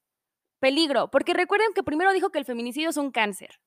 peligro, 0.59 1.09
porque 1.09 1.33
recuerden 1.33 1.73
que 1.73 1.83
primero 1.83 2.13
dijo 2.13 2.29
que 2.29 2.39
el 2.39 2.45
feminicidio 2.45 2.89
es 2.89 2.97
un 2.97 3.11
cáncer. 3.11 3.59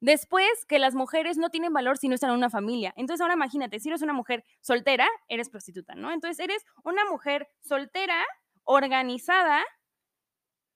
Después, 0.00 0.48
que 0.68 0.78
las 0.78 0.94
mujeres 0.94 1.38
no 1.38 1.50
tienen 1.50 1.72
valor 1.72 1.98
si 1.98 2.08
no 2.08 2.14
están 2.14 2.30
en 2.30 2.36
una 2.36 2.50
familia. 2.50 2.92
Entonces, 2.96 3.20
ahora 3.20 3.34
imagínate, 3.34 3.80
si 3.80 3.88
eres 3.88 4.02
una 4.02 4.12
mujer 4.12 4.44
soltera, 4.60 5.08
eres 5.26 5.50
prostituta, 5.50 5.94
¿no? 5.96 6.12
Entonces, 6.12 6.38
eres 6.38 6.64
una 6.84 7.04
mujer 7.04 7.48
soltera, 7.60 8.24
organizada 8.62 9.64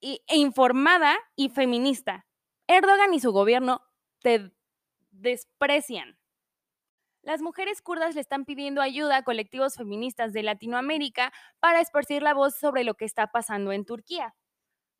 e 0.01 0.37
informada 0.37 1.17
y 1.37 1.51
feminista. 1.51 2.27
Erdogan 2.67 3.15
y 3.15 3.21
su 3.21 3.31
gobierno 3.31 3.83
te 4.23 4.53
desprecian. 5.13 6.19
Las 7.23 7.41
mujeres 7.41 7.83
kurdas 7.83 8.17
le 8.17 8.21
están 8.21 8.45
pidiendo 8.45 8.83
ayuda 8.83 9.19
a 9.19 9.23
colectivos 9.23 9.77
feministas 9.77 10.33
de 10.33 10.43
Latinoamérica 10.43 11.33
para 11.61 11.81
esparcir 11.81 12.21
la 12.21 12.35
voz 12.35 12.57
sobre 12.57 12.83
lo 12.83 12.95
que 12.95 13.05
está 13.05 13.29
pasando 13.29 13.71
en 13.71 13.85
Turquía. 13.85 14.35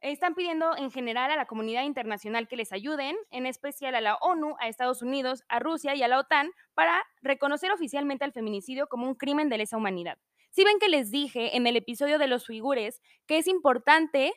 Están 0.01 0.37
pidiendo 0.37 0.77
en 0.77 0.93
general 0.93 1.33
a 1.33 1.37
la 1.37 1.47
comunidad 1.47 1.83
internacional 1.83 2.47
que 2.47 2.55
les 2.55 2.73
ayuden, 2.73 3.17
en 3.31 3.47
especial 3.47 3.97
a 3.97 4.01
la 4.01 4.15
ONU, 4.17 4.55
a 4.61 4.69
Estados 4.69 5.03
Unidos, 5.03 5.43
a 5.49 5.59
Rusia 5.59 5.97
y 5.97 6.03
a 6.05 6.09
la 6.09 6.21
OTAN, 6.21 6.53
para 6.75 7.05
reconocer 7.23 7.73
oficialmente 7.73 8.25
al 8.25 8.33
feminicidio 8.33 8.87
como 8.87 9.09
un 9.09 9.17
crimen 9.17 9.49
de 9.49 9.59
lesa 9.59 9.77
humanidad. 9.77 10.17
Si 10.51 10.63
ven 10.63 10.79
que 10.79 10.89
les 10.89 11.11
dije 11.11 11.57
en 11.57 11.67
el 11.67 11.77
episodio 11.77 12.19
de 12.19 12.29
los 12.29 12.49
uigures 12.49 13.01
que 13.27 13.39
es 13.39 13.49
importante 13.49 14.33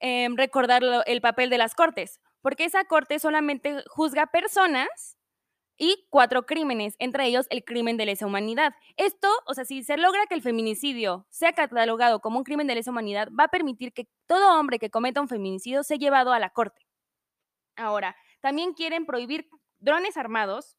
em, 0.00 0.36
recordar 0.36 0.82
el 1.06 1.20
papel 1.22 1.48
de 1.48 1.58
las 1.58 1.74
cortes, 1.74 2.20
porque 2.42 2.64
esa 2.64 2.84
corte 2.84 3.18
solamente 3.18 3.82
juzga 3.88 4.26
personas 4.26 5.16
y 5.82 6.06
cuatro 6.10 6.46
crímenes, 6.46 6.94
entre 7.00 7.26
ellos 7.26 7.48
el 7.50 7.64
crimen 7.64 7.96
de 7.96 8.06
lesa 8.06 8.24
humanidad. 8.24 8.72
Esto, 8.96 9.28
o 9.46 9.54
sea, 9.54 9.64
si 9.64 9.82
se 9.82 9.96
logra 9.96 10.26
que 10.28 10.36
el 10.36 10.40
feminicidio 10.40 11.26
sea 11.28 11.54
catalogado 11.54 12.20
como 12.20 12.38
un 12.38 12.44
crimen 12.44 12.68
de 12.68 12.76
lesa 12.76 12.92
humanidad, 12.92 13.28
va 13.36 13.44
a 13.44 13.48
permitir 13.48 13.92
que 13.92 14.06
todo 14.28 14.60
hombre 14.60 14.78
que 14.78 14.90
cometa 14.90 15.20
un 15.20 15.26
feminicidio 15.26 15.82
sea 15.82 15.96
llevado 15.96 16.32
a 16.32 16.38
la 16.38 16.50
corte. 16.50 16.86
Ahora, 17.74 18.14
también 18.40 18.74
quieren 18.74 19.06
prohibir 19.06 19.48
drones 19.80 20.16
armados, 20.16 20.78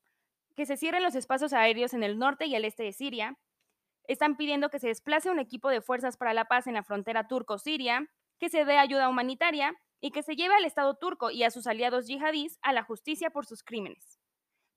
que 0.55 0.65
se 0.65 0.77
cierren 0.77 1.03
los 1.03 1.15
espacios 1.15 1.51
aéreos 1.51 1.93
en 1.93 2.03
el 2.03 2.17
norte 2.17 2.45
y 2.45 2.55
el 2.55 2.63
este 2.63 2.83
de 2.83 2.93
Siria. 2.93 3.37
Están 4.07 4.37
pidiendo 4.37 4.69
que 4.69 4.79
se 4.79 4.87
desplace 4.87 5.29
un 5.29 5.39
equipo 5.39 5.67
de 5.67 5.81
fuerzas 5.81 6.15
para 6.15 6.33
la 6.33 6.45
paz 6.45 6.65
en 6.65 6.75
la 6.75 6.83
frontera 6.83 7.27
turco-siria, 7.27 8.07
que 8.39 8.47
se 8.47 8.63
dé 8.63 8.77
ayuda 8.77 9.09
humanitaria 9.09 9.73
y 9.99 10.11
que 10.11 10.23
se 10.23 10.37
lleve 10.37 10.55
al 10.55 10.63
Estado 10.63 10.95
turco 10.95 11.29
y 11.29 11.43
a 11.43 11.51
sus 11.51 11.67
aliados 11.67 12.07
yihadís 12.07 12.57
a 12.61 12.71
la 12.71 12.83
justicia 12.83 13.31
por 13.31 13.45
sus 13.45 13.63
crímenes. 13.63 14.22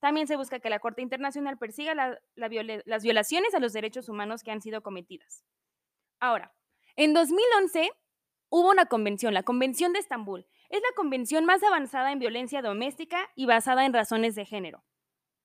También 0.01 0.27
se 0.27 0.37
busca 0.37 0.61
que 0.61 0.71
la 0.71 0.79
Corte 0.79 1.03
Internacional 1.03 1.59
persiga 1.59 1.95
las 2.35 3.03
violaciones 3.03 3.55
a 3.55 3.61
los 3.61 3.73
derechos 3.73 4.09
humanos 4.09 4.43
que 4.43 4.51
han 4.51 4.61
sido 4.61 4.83
cometidas. 4.83 5.45
Ahora, 6.21 6.55
en 6.97 7.15
2011 7.15 7.91
hubo 8.49 8.71
una 8.71 8.87
convención, 8.87 9.35
la 9.35 9.43
Convención 9.43 9.93
de 9.93 9.99
Estambul. 9.99 10.47
Es 10.69 10.81
la 10.81 10.95
convención 10.97 11.45
más 11.45 11.63
avanzada 11.63 12.13
en 12.13 12.19
violencia 12.19 12.63
doméstica 12.63 13.31
y 13.35 13.47
basada 13.47 13.85
en 13.85 13.93
razones 13.93 14.35
de 14.35 14.45
género. 14.45 14.85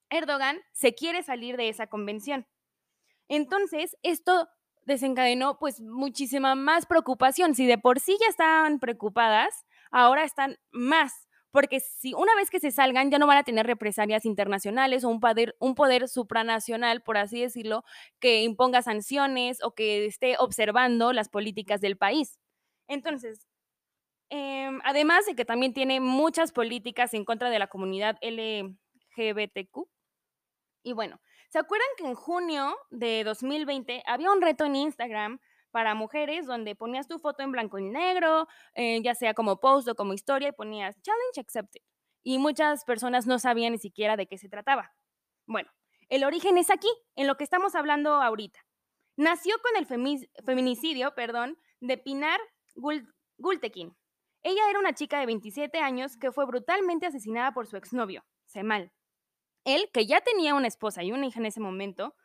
Erdogan 0.10 0.60
se 0.74 0.94
quiere 0.94 1.24
salir 1.24 1.58
de 1.58 1.70
esa 1.70 1.88
convención. 1.88 2.48
Entonces, 3.28 3.98
esto 4.04 4.50
desencadenó 4.84 5.58
pues 5.60 5.80
muchísima 5.80 6.56
más 6.56 6.86
preocupación. 6.86 7.56
Si 7.56 7.66
de 7.66 7.78
por 7.78 8.00
sí 8.00 8.18
ya 8.20 8.28
estaban 8.28 8.80
preocupadas, 8.80 9.66
ahora 9.92 10.24
están 10.24 10.58
más 10.72 11.30
porque 11.52 11.80
si 11.80 12.14
una 12.14 12.36
vez 12.36 12.50
que 12.50 12.60
se 12.60 12.72
salgan 12.72 13.12
ya 13.12 13.20
no 13.20 13.28
van 13.28 13.38
a 13.38 13.44
tener 13.44 13.68
represalias 13.68 14.26
internacionales 14.26 15.04
o 15.04 15.10
un 15.10 15.20
poder, 15.20 15.56
un 15.60 15.76
poder 15.76 16.08
supranacional, 16.08 17.02
por 17.02 17.18
así 17.18 17.42
decirlo, 17.42 17.84
que 18.20 18.44
imponga 18.44 18.82
sanciones 18.82 19.64
o 19.64 19.74
que 19.76 20.06
esté 20.06 20.36
observando 20.40 21.14
las 21.14 21.30
políticas 21.30 21.82
del 21.82 21.98
país. 21.98 22.40
Entonces, 22.88 23.48
em, 24.30 24.80
además 24.86 25.26
de 25.26 25.36
que 25.36 25.46
también 25.46 25.74
tiene 25.74 26.00
muchas 26.00 26.52
políticas 26.52 27.14
en 27.14 27.26
contra 27.26 27.50
de 27.50 27.60
la 27.60 27.68
comunidad 27.68 28.18
LGBTQ. 28.22 29.88
Y 30.84 30.94
bueno, 30.94 31.22
¿se 31.50 31.60
acuerdan 31.60 31.88
que 31.98 32.06
en 32.06 32.16
junio 32.16 32.76
de 32.90 33.24
2020 33.24 34.04
había 34.06 34.32
un 34.32 34.42
reto 34.42 34.66
en 34.66 34.76
Instagram 34.76 35.40
para 35.72 35.96
mujeres 35.96 36.46
donde 36.46 36.76
ponías 36.76 37.08
tu 37.08 37.20
foto 37.20 37.44
en 37.44 37.52
blanco 37.52 37.80
y 37.80 37.90
negro, 37.90 38.48
eh, 38.76 39.02
ya 39.02 39.16
sea 39.16 39.34
como 39.34 39.60
post 39.60 39.88
o 39.88 39.96
como 39.96 40.14
historia 40.14 40.50
y 40.50 40.52
ponías 40.52 41.02
challenge 41.02 41.40
accepted. 41.40 41.82
y 42.24 42.38
muchas 42.38 42.86
personas 42.86 43.26
no 43.26 43.40
sabían 43.40 43.72
ni 43.72 43.80
siquiera 43.80 44.16
de 44.16 44.28
qué 44.28 44.38
se 44.38 44.48
trataba. 44.48 44.94
Bueno, 45.48 45.72
el 46.10 46.24
origen 46.24 46.58
es 46.58 46.70
aquí, 46.70 46.90
en 47.16 47.26
lo 47.26 47.36
que 47.36 47.44
estamos 47.44 47.74
hablando 47.74 48.12
ahorita. 48.22 48.60
Nació 49.18 49.56
con 49.62 49.78
el 49.78 49.86
feminicidio, 50.46 51.16
perdón, 51.16 51.58
de 51.80 51.98
Pinar 51.98 52.40
Gultekin. 53.38 53.96
Ella 54.44 54.70
era 54.70 54.80
una 54.80 54.94
chica 54.94 55.20
de 55.20 55.26
27 55.26 55.80
años 55.80 56.18
que 56.18 56.32
fue 56.32 56.46
brutalmente 56.46 57.06
asesinada 57.06 57.54
por 57.54 57.68
su 57.68 57.78
exnovio, 57.78 58.24
Semal. 58.46 58.92
Él, 59.64 59.90
que 59.94 60.06
ya 60.06 60.22
tenía 60.22 60.56
una 60.56 60.68
esposa 60.68 61.04
y 61.04 61.12
una 61.12 61.28
hija 61.28 61.40
en 61.40 61.46
ese 61.46 61.60
momento, 61.60 62.16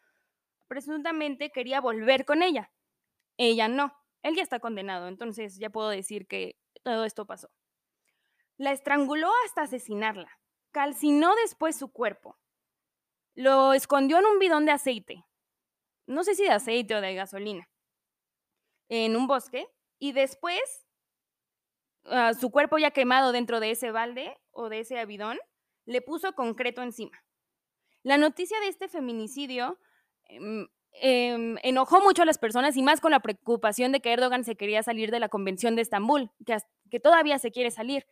presuntamente 0.68 1.50
quería 1.50 1.80
volver 1.80 2.24
con 2.24 2.42
ella. 2.42 2.70
Ella 3.36 3.68
no. 3.68 3.92
Él 4.22 4.34
ya 4.34 4.42
está 4.42 4.58
condenado, 4.58 5.08
entonces 5.08 5.58
ya 5.58 5.70
puedo 5.70 5.88
decir 5.88 6.26
que 6.26 6.56
todo 6.82 7.04
esto 7.04 7.26
pasó. 7.26 7.48
La 8.56 8.72
estranguló 8.72 9.30
hasta 9.44 9.62
asesinarla. 9.62 10.30
Calcinó 10.72 11.34
después 11.42 11.76
su 11.76 11.92
cuerpo. 11.92 12.38
Lo 13.34 13.72
escondió 13.72 14.18
en 14.18 14.26
un 14.26 14.38
bidón 14.38 14.64
de 14.66 14.72
aceite. 14.72 15.24
No 16.06 16.24
sé 16.24 16.34
si 16.34 16.44
de 16.44 16.50
aceite 16.50 16.94
o 16.94 17.00
de 17.00 17.14
gasolina. 17.14 17.68
En 18.88 19.16
un 19.16 19.26
bosque. 19.26 19.68
Y 19.98 20.12
después, 20.12 20.86
ah, 22.04 22.34
su 22.34 22.50
cuerpo 22.50 22.78
ya 22.78 22.90
quemado 22.90 23.32
dentro 23.32 23.60
de 23.60 23.72
ese 23.72 23.90
balde 23.90 24.36
o 24.50 24.68
de 24.68 24.80
ese 24.80 25.04
bidón, 25.06 25.38
le 25.84 26.02
puso 26.02 26.34
concreto 26.34 26.82
encima. 26.82 27.22
La 28.02 28.18
noticia 28.18 28.58
de 28.60 28.68
este 28.68 28.88
feminicidio 28.88 29.78
em, 30.24 30.68
em, 31.00 31.56
enojó 31.62 32.00
mucho 32.00 32.22
a 32.22 32.26
las 32.26 32.38
personas 32.38 32.76
y 32.76 32.82
más 32.82 33.00
con 33.00 33.10
la 33.10 33.20
preocupación 33.20 33.92
de 33.92 34.00
que 34.00 34.12
Erdogan 34.12 34.44
se 34.44 34.56
quería 34.56 34.82
salir 34.82 35.10
de 35.10 35.20
la 35.20 35.28
Convención 35.28 35.76
de 35.76 35.82
Estambul, 35.82 36.30
que, 36.44 36.56
que 36.90 37.00
todavía 37.00 37.38
se 37.38 37.50
quiere 37.50 37.70
salir. 37.70 38.06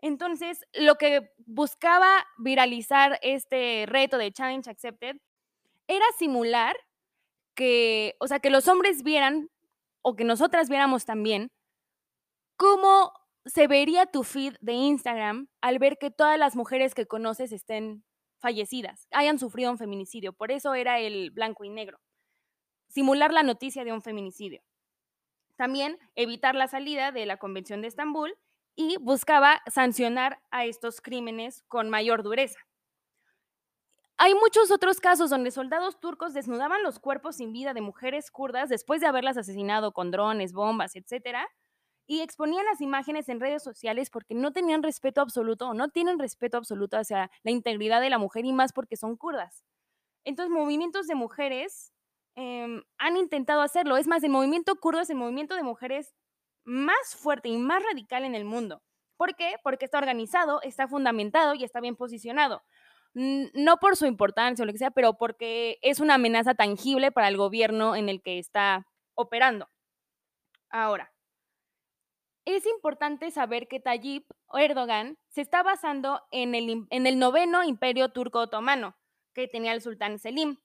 Entonces, 0.00 0.64
lo 0.74 0.96
que 0.96 1.32
buscaba 1.46 2.26
viralizar 2.38 3.18
este 3.22 3.84
reto 3.86 4.18
de 4.18 4.32
Challenge 4.32 4.68
Accepted 4.68 5.16
era 5.88 6.04
simular 6.18 6.76
que, 7.54 8.16
o 8.20 8.28
sea, 8.28 8.40
que 8.40 8.50
los 8.50 8.68
hombres 8.68 9.02
vieran, 9.02 9.50
o 10.02 10.14
que 10.14 10.24
nosotras 10.24 10.68
viéramos 10.68 11.04
también, 11.04 11.50
cómo 12.56 13.12
se 13.46 13.66
vería 13.66 14.06
tu 14.06 14.24
feed 14.24 14.56
de 14.60 14.72
Instagram 14.72 15.48
al 15.60 15.78
ver 15.78 15.98
que 15.98 16.10
todas 16.10 16.38
las 16.38 16.56
mujeres 16.56 16.94
que 16.94 17.06
conoces 17.06 17.52
estén 17.52 18.04
fallecidas, 18.46 19.08
hayan 19.10 19.40
sufrido 19.40 19.72
un 19.72 19.76
feminicidio. 19.76 20.32
Por 20.32 20.52
eso 20.52 20.74
era 20.74 21.00
el 21.00 21.32
blanco 21.32 21.64
y 21.64 21.68
negro. 21.68 21.98
Simular 22.86 23.32
la 23.32 23.42
noticia 23.42 23.82
de 23.82 23.92
un 23.92 24.02
feminicidio. 24.02 24.62
También 25.56 25.98
evitar 26.14 26.54
la 26.54 26.68
salida 26.68 27.10
de 27.10 27.26
la 27.26 27.38
Convención 27.38 27.82
de 27.82 27.88
Estambul 27.88 28.38
y 28.76 28.98
buscaba 28.98 29.62
sancionar 29.66 30.38
a 30.52 30.64
estos 30.64 31.00
crímenes 31.00 31.64
con 31.66 31.90
mayor 31.90 32.22
dureza. 32.22 32.60
Hay 34.16 34.34
muchos 34.34 34.70
otros 34.70 35.00
casos 35.00 35.28
donde 35.28 35.50
soldados 35.50 35.98
turcos 35.98 36.32
desnudaban 36.32 36.84
los 36.84 37.00
cuerpos 37.00 37.38
sin 37.38 37.52
vida 37.52 37.74
de 37.74 37.80
mujeres 37.80 38.30
kurdas 38.30 38.68
después 38.68 39.00
de 39.00 39.08
haberlas 39.08 39.36
asesinado 39.36 39.90
con 39.90 40.12
drones, 40.12 40.52
bombas, 40.52 40.94
etc. 40.94 41.38
Y 42.06 42.20
exponían 42.20 42.64
las 42.64 42.80
imágenes 42.80 43.28
en 43.28 43.40
redes 43.40 43.62
sociales 43.62 44.10
porque 44.10 44.34
no 44.34 44.52
tenían 44.52 44.82
respeto 44.82 45.20
absoluto 45.20 45.68
o 45.68 45.74
no 45.74 45.88
tienen 45.88 46.18
respeto 46.18 46.56
absoluto 46.56 46.96
hacia 46.96 47.30
la 47.42 47.50
integridad 47.50 48.00
de 48.00 48.10
la 48.10 48.18
mujer 48.18 48.44
y 48.44 48.52
más 48.52 48.72
porque 48.72 48.96
son 48.96 49.16
kurdas. 49.16 49.64
Entonces, 50.24 50.50
movimientos 50.50 51.06
de 51.06 51.14
mujeres 51.14 51.92
em, 52.36 52.82
han 52.98 53.16
intentado 53.16 53.60
hacerlo. 53.60 53.96
Es 53.96 54.06
más, 54.06 54.22
el 54.22 54.30
movimiento 54.30 54.76
kurdo 54.76 55.00
es 55.00 55.10
el 55.10 55.16
movimiento 55.16 55.56
de 55.56 55.62
mujeres 55.62 56.14
más 56.64 57.16
fuerte 57.16 57.48
y 57.48 57.56
más 57.58 57.82
radical 57.82 58.24
en 58.24 58.34
el 58.34 58.44
mundo. 58.44 58.82
¿Por 59.16 59.34
qué? 59.36 59.56
Porque 59.62 59.84
está 59.84 59.98
organizado, 59.98 60.60
está 60.62 60.88
fundamentado 60.88 61.54
y 61.54 61.64
está 61.64 61.80
bien 61.80 61.96
posicionado. 61.96 62.62
No 63.14 63.78
por 63.78 63.96
su 63.96 64.04
importancia 64.04 64.62
o 64.62 64.66
lo 64.66 64.72
que 64.72 64.78
sea, 64.78 64.90
pero 64.90 65.14
porque 65.16 65.78
es 65.80 66.00
una 66.00 66.14
amenaza 66.14 66.54
tangible 66.54 67.12
para 67.12 67.28
el 67.28 67.36
gobierno 67.38 67.96
en 67.96 68.10
el 68.10 68.20
que 68.20 68.38
está 68.38 68.86
operando. 69.14 69.70
Ahora, 70.68 71.10
es 72.46 72.64
importante 72.64 73.30
saber 73.32 73.66
que 73.66 73.80
Tayyip 73.80 74.24
Erdogan 74.54 75.18
se 75.28 75.40
está 75.40 75.64
basando 75.64 76.22
en 76.30 76.54
el, 76.54 76.86
en 76.90 77.06
el 77.06 77.18
noveno 77.18 77.64
imperio 77.64 78.12
turco 78.12 78.38
otomano 78.38 78.96
que 79.34 79.48
tenía 79.48 79.72
el 79.72 79.82
sultán 79.82 80.18
Selim. 80.18 80.56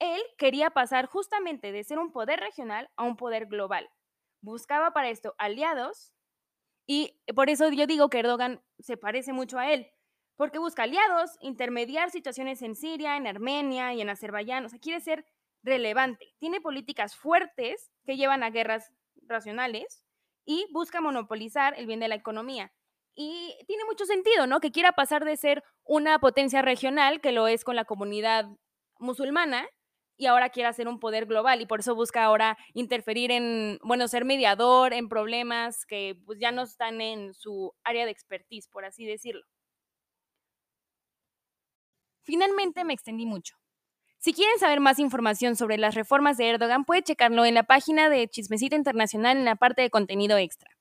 Él 0.00 0.20
quería 0.38 0.70
pasar 0.70 1.06
justamente 1.06 1.70
de 1.70 1.84
ser 1.84 1.98
un 1.98 2.12
poder 2.12 2.40
regional 2.40 2.90
a 2.96 3.04
un 3.04 3.16
poder 3.16 3.46
global. 3.46 3.88
Buscaba 4.40 4.92
para 4.92 5.10
esto 5.10 5.34
aliados 5.38 6.14
y 6.86 7.20
por 7.36 7.50
eso 7.50 7.70
yo 7.70 7.86
digo 7.86 8.08
que 8.08 8.20
Erdogan 8.20 8.62
se 8.78 8.96
parece 8.96 9.34
mucho 9.34 9.58
a 9.58 9.70
él, 9.70 9.92
porque 10.36 10.58
busca 10.58 10.84
aliados, 10.84 11.36
intermediar 11.40 12.10
situaciones 12.10 12.62
en 12.62 12.74
Siria, 12.74 13.18
en 13.18 13.26
Armenia 13.26 13.92
y 13.92 14.00
en 14.00 14.08
Azerbaiyán, 14.08 14.64
o 14.64 14.68
sea, 14.70 14.78
quiere 14.78 15.00
ser 15.00 15.26
relevante, 15.62 16.34
tiene 16.38 16.62
políticas 16.62 17.14
fuertes 17.14 17.90
que 18.06 18.16
llevan 18.16 18.42
a 18.42 18.50
guerras 18.50 18.90
racionales 19.26 20.07
y 20.48 20.66
busca 20.72 21.02
monopolizar 21.02 21.74
el 21.76 21.86
bien 21.86 22.00
de 22.00 22.08
la 22.08 22.14
economía. 22.14 22.72
Y 23.14 23.54
tiene 23.66 23.84
mucho 23.84 24.06
sentido, 24.06 24.46
¿no? 24.46 24.60
Que 24.60 24.72
quiera 24.72 24.92
pasar 24.92 25.26
de 25.26 25.36
ser 25.36 25.62
una 25.84 26.18
potencia 26.20 26.62
regional, 26.62 27.20
que 27.20 27.32
lo 27.32 27.48
es 27.48 27.64
con 27.64 27.76
la 27.76 27.84
comunidad 27.84 28.46
musulmana, 28.98 29.68
y 30.16 30.24
ahora 30.24 30.48
quiere 30.48 30.70
hacer 30.70 30.88
un 30.88 31.00
poder 31.00 31.26
global 31.26 31.60
y 31.60 31.66
por 31.66 31.80
eso 31.80 31.94
busca 31.94 32.24
ahora 32.24 32.56
interferir 32.72 33.30
en, 33.30 33.78
bueno, 33.82 34.08
ser 34.08 34.24
mediador 34.24 34.94
en 34.94 35.10
problemas 35.10 35.84
que 35.84 36.16
pues 36.24 36.38
ya 36.40 36.50
no 36.50 36.62
están 36.62 37.02
en 37.02 37.34
su 37.34 37.74
área 37.84 38.06
de 38.06 38.10
expertise, 38.10 38.68
por 38.68 38.86
así 38.86 39.04
decirlo. 39.04 39.44
Finalmente 42.24 42.84
me 42.84 42.94
extendí 42.94 43.26
mucho. 43.26 43.54
Si 44.20 44.32
quieren 44.32 44.58
saber 44.58 44.80
más 44.80 44.98
información 44.98 45.54
sobre 45.54 45.78
las 45.78 45.94
reformas 45.94 46.36
de 46.36 46.48
Erdogan, 46.48 46.84
puede 46.84 47.02
checarlo 47.02 47.44
en 47.44 47.54
la 47.54 47.62
página 47.62 48.08
de 48.08 48.26
Chismecito 48.26 48.74
Internacional 48.74 49.36
en 49.36 49.44
la 49.44 49.54
parte 49.54 49.82
de 49.82 49.90
contenido 49.90 50.36
extra. 50.36 50.76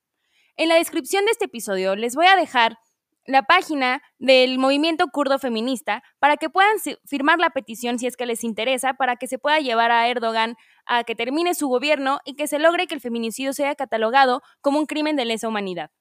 En 0.56 0.70
la 0.70 0.76
descripción 0.76 1.24
de 1.26 1.32
este 1.32 1.46
episodio 1.46 1.96
les 1.96 2.16
voy 2.16 2.26
a 2.26 2.36
dejar 2.36 2.80
la 3.26 3.44
página 3.44 4.02
del 4.18 4.58
movimiento 4.58 5.06
kurdo 5.10 5.38
feminista 5.38 6.02
para 6.18 6.38
que 6.38 6.50
puedan 6.50 6.78
firmar 7.06 7.38
la 7.38 7.52
petición 7.52 8.00
si 8.00 8.08
es 8.08 8.18
que 8.18 8.26
les 8.26 8.44
interesa, 8.44 8.96
para 8.96 9.18
que 9.18 9.28
se 9.28 9.38
pueda 9.38 9.60
llevar 9.60 9.92
a 9.92 10.08
Erdogan 10.08 10.56
a 10.88 11.04
que 11.04 11.14
termine 11.14 11.54
su 11.54 11.68
gobierno 11.68 12.22
y 12.26 12.36
que 12.36 12.48
se 12.48 12.58
logre 12.58 12.88
que 12.88 12.96
el 12.96 13.02
feminicidio 13.02 13.54
sea 13.54 13.76
catalogado 13.76 14.42
como 14.62 14.80
un 14.80 14.88
crimen 14.88 15.16
de 15.16 15.26
lesa 15.26 15.48
humanidad. 15.48 15.92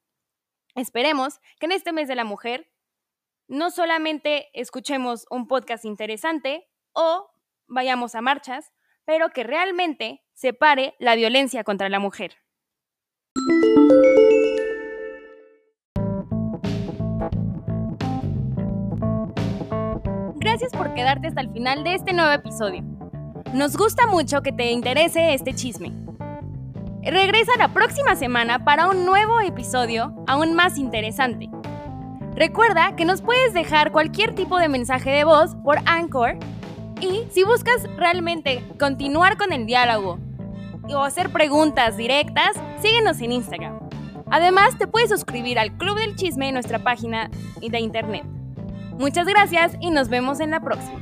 Esperemos 0.73 1.39
que 1.59 1.67
en 1.67 1.73
este 1.73 1.91
mes 1.91 2.07
de 2.07 2.15
la 2.15 2.23
mujer 2.23 2.71
no 3.47 3.69
solamente 3.69 4.47
escuchemos 4.53 5.25
un 5.29 5.47
podcast 5.47 5.85
interesante 5.85 6.67
o 6.97 7.29
vayamos 7.67 8.15
a 8.15 8.21
marchas, 8.21 8.73
pero 9.05 9.29
que 9.29 9.43
realmente 9.43 10.23
se 10.33 10.51
pare 10.51 10.95
la 10.99 11.15
violencia 11.15 11.63
contra 11.63 11.89
la 11.89 11.99
mujer. 11.99 12.35
Gracias 20.39 20.71
por 20.71 20.93
quedarte 20.95 21.27
hasta 21.27 21.41
el 21.41 21.51
final 21.51 21.83
de 21.83 21.93
este 21.93 22.13
nuevo 22.13 22.31
episodio. 22.31 22.81
Nos 23.53 23.77
gusta 23.77 24.07
mucho 24.07 24.41
que 24.41 24.51
te 24.51 24.71
interese 24.71 25.33
este 25.33 25.53
chisme. 25.53 25.93
Regresa 27.03 27.51
la 27.59 27.73
próxima 27.73 28.15
semana 28.15 28.65
para 28.65 28.87
un 28.87 29.05
nuevo 29.05 29.39
episodio 29.39 30.15
aún 30.25 30.55
más 30.55 30.77
interesante. 30.77 31.49
Recuerda 32.33 32.95
que 32.95 33.05
nos 33.05 33.21
puedes 33.21 33.53
dejar 33.53 33.91
cualquier 33.91 34.33
tipo 34.35 34.57
de 34.57 34.67
mensaje 34.67 35.11
de 35.11 35.23
voz 35.23 35.55
por 35.63 35.77
Anchor 35.85 36.37
y 37.01 37.27
si 37.31 37.43
buscas 37.43 37.83
realmente 37.97 38.63
continuar 38.79 39.37
con 39.37 39.53
el 39.53 39.65
diálogo 39.65 40.19
o 40.89 41.03
hacer 41.03 41.31
preguntas 41.31 41.97
directas, 41.97 42.51
síguenos 42.81 43.19
en 43.21 43.31
Instagram. 43.33 43.79
Además, 44.29 44.77
te 44.77 44.87
puedes 44.87 45.09
suscribir 45.09 45.59
al 45.59 45.71
Club 45.77 45.97
del 45.97 46.15
Chisme 46.15 46.47
en 46.47 46.53
nuestra 46.53 46.79
página 46.79 47.29
de 47.61 47.79
internet. 47.79 48.23
Muchas 48.97 49.27
gracias 49.27 49.75
y 49.79 49.91
nos 49.91 50.09
vemos 50.09 50.39
en 50.39 50.51
la 50.51 50.59
próxima. 50.59 51.01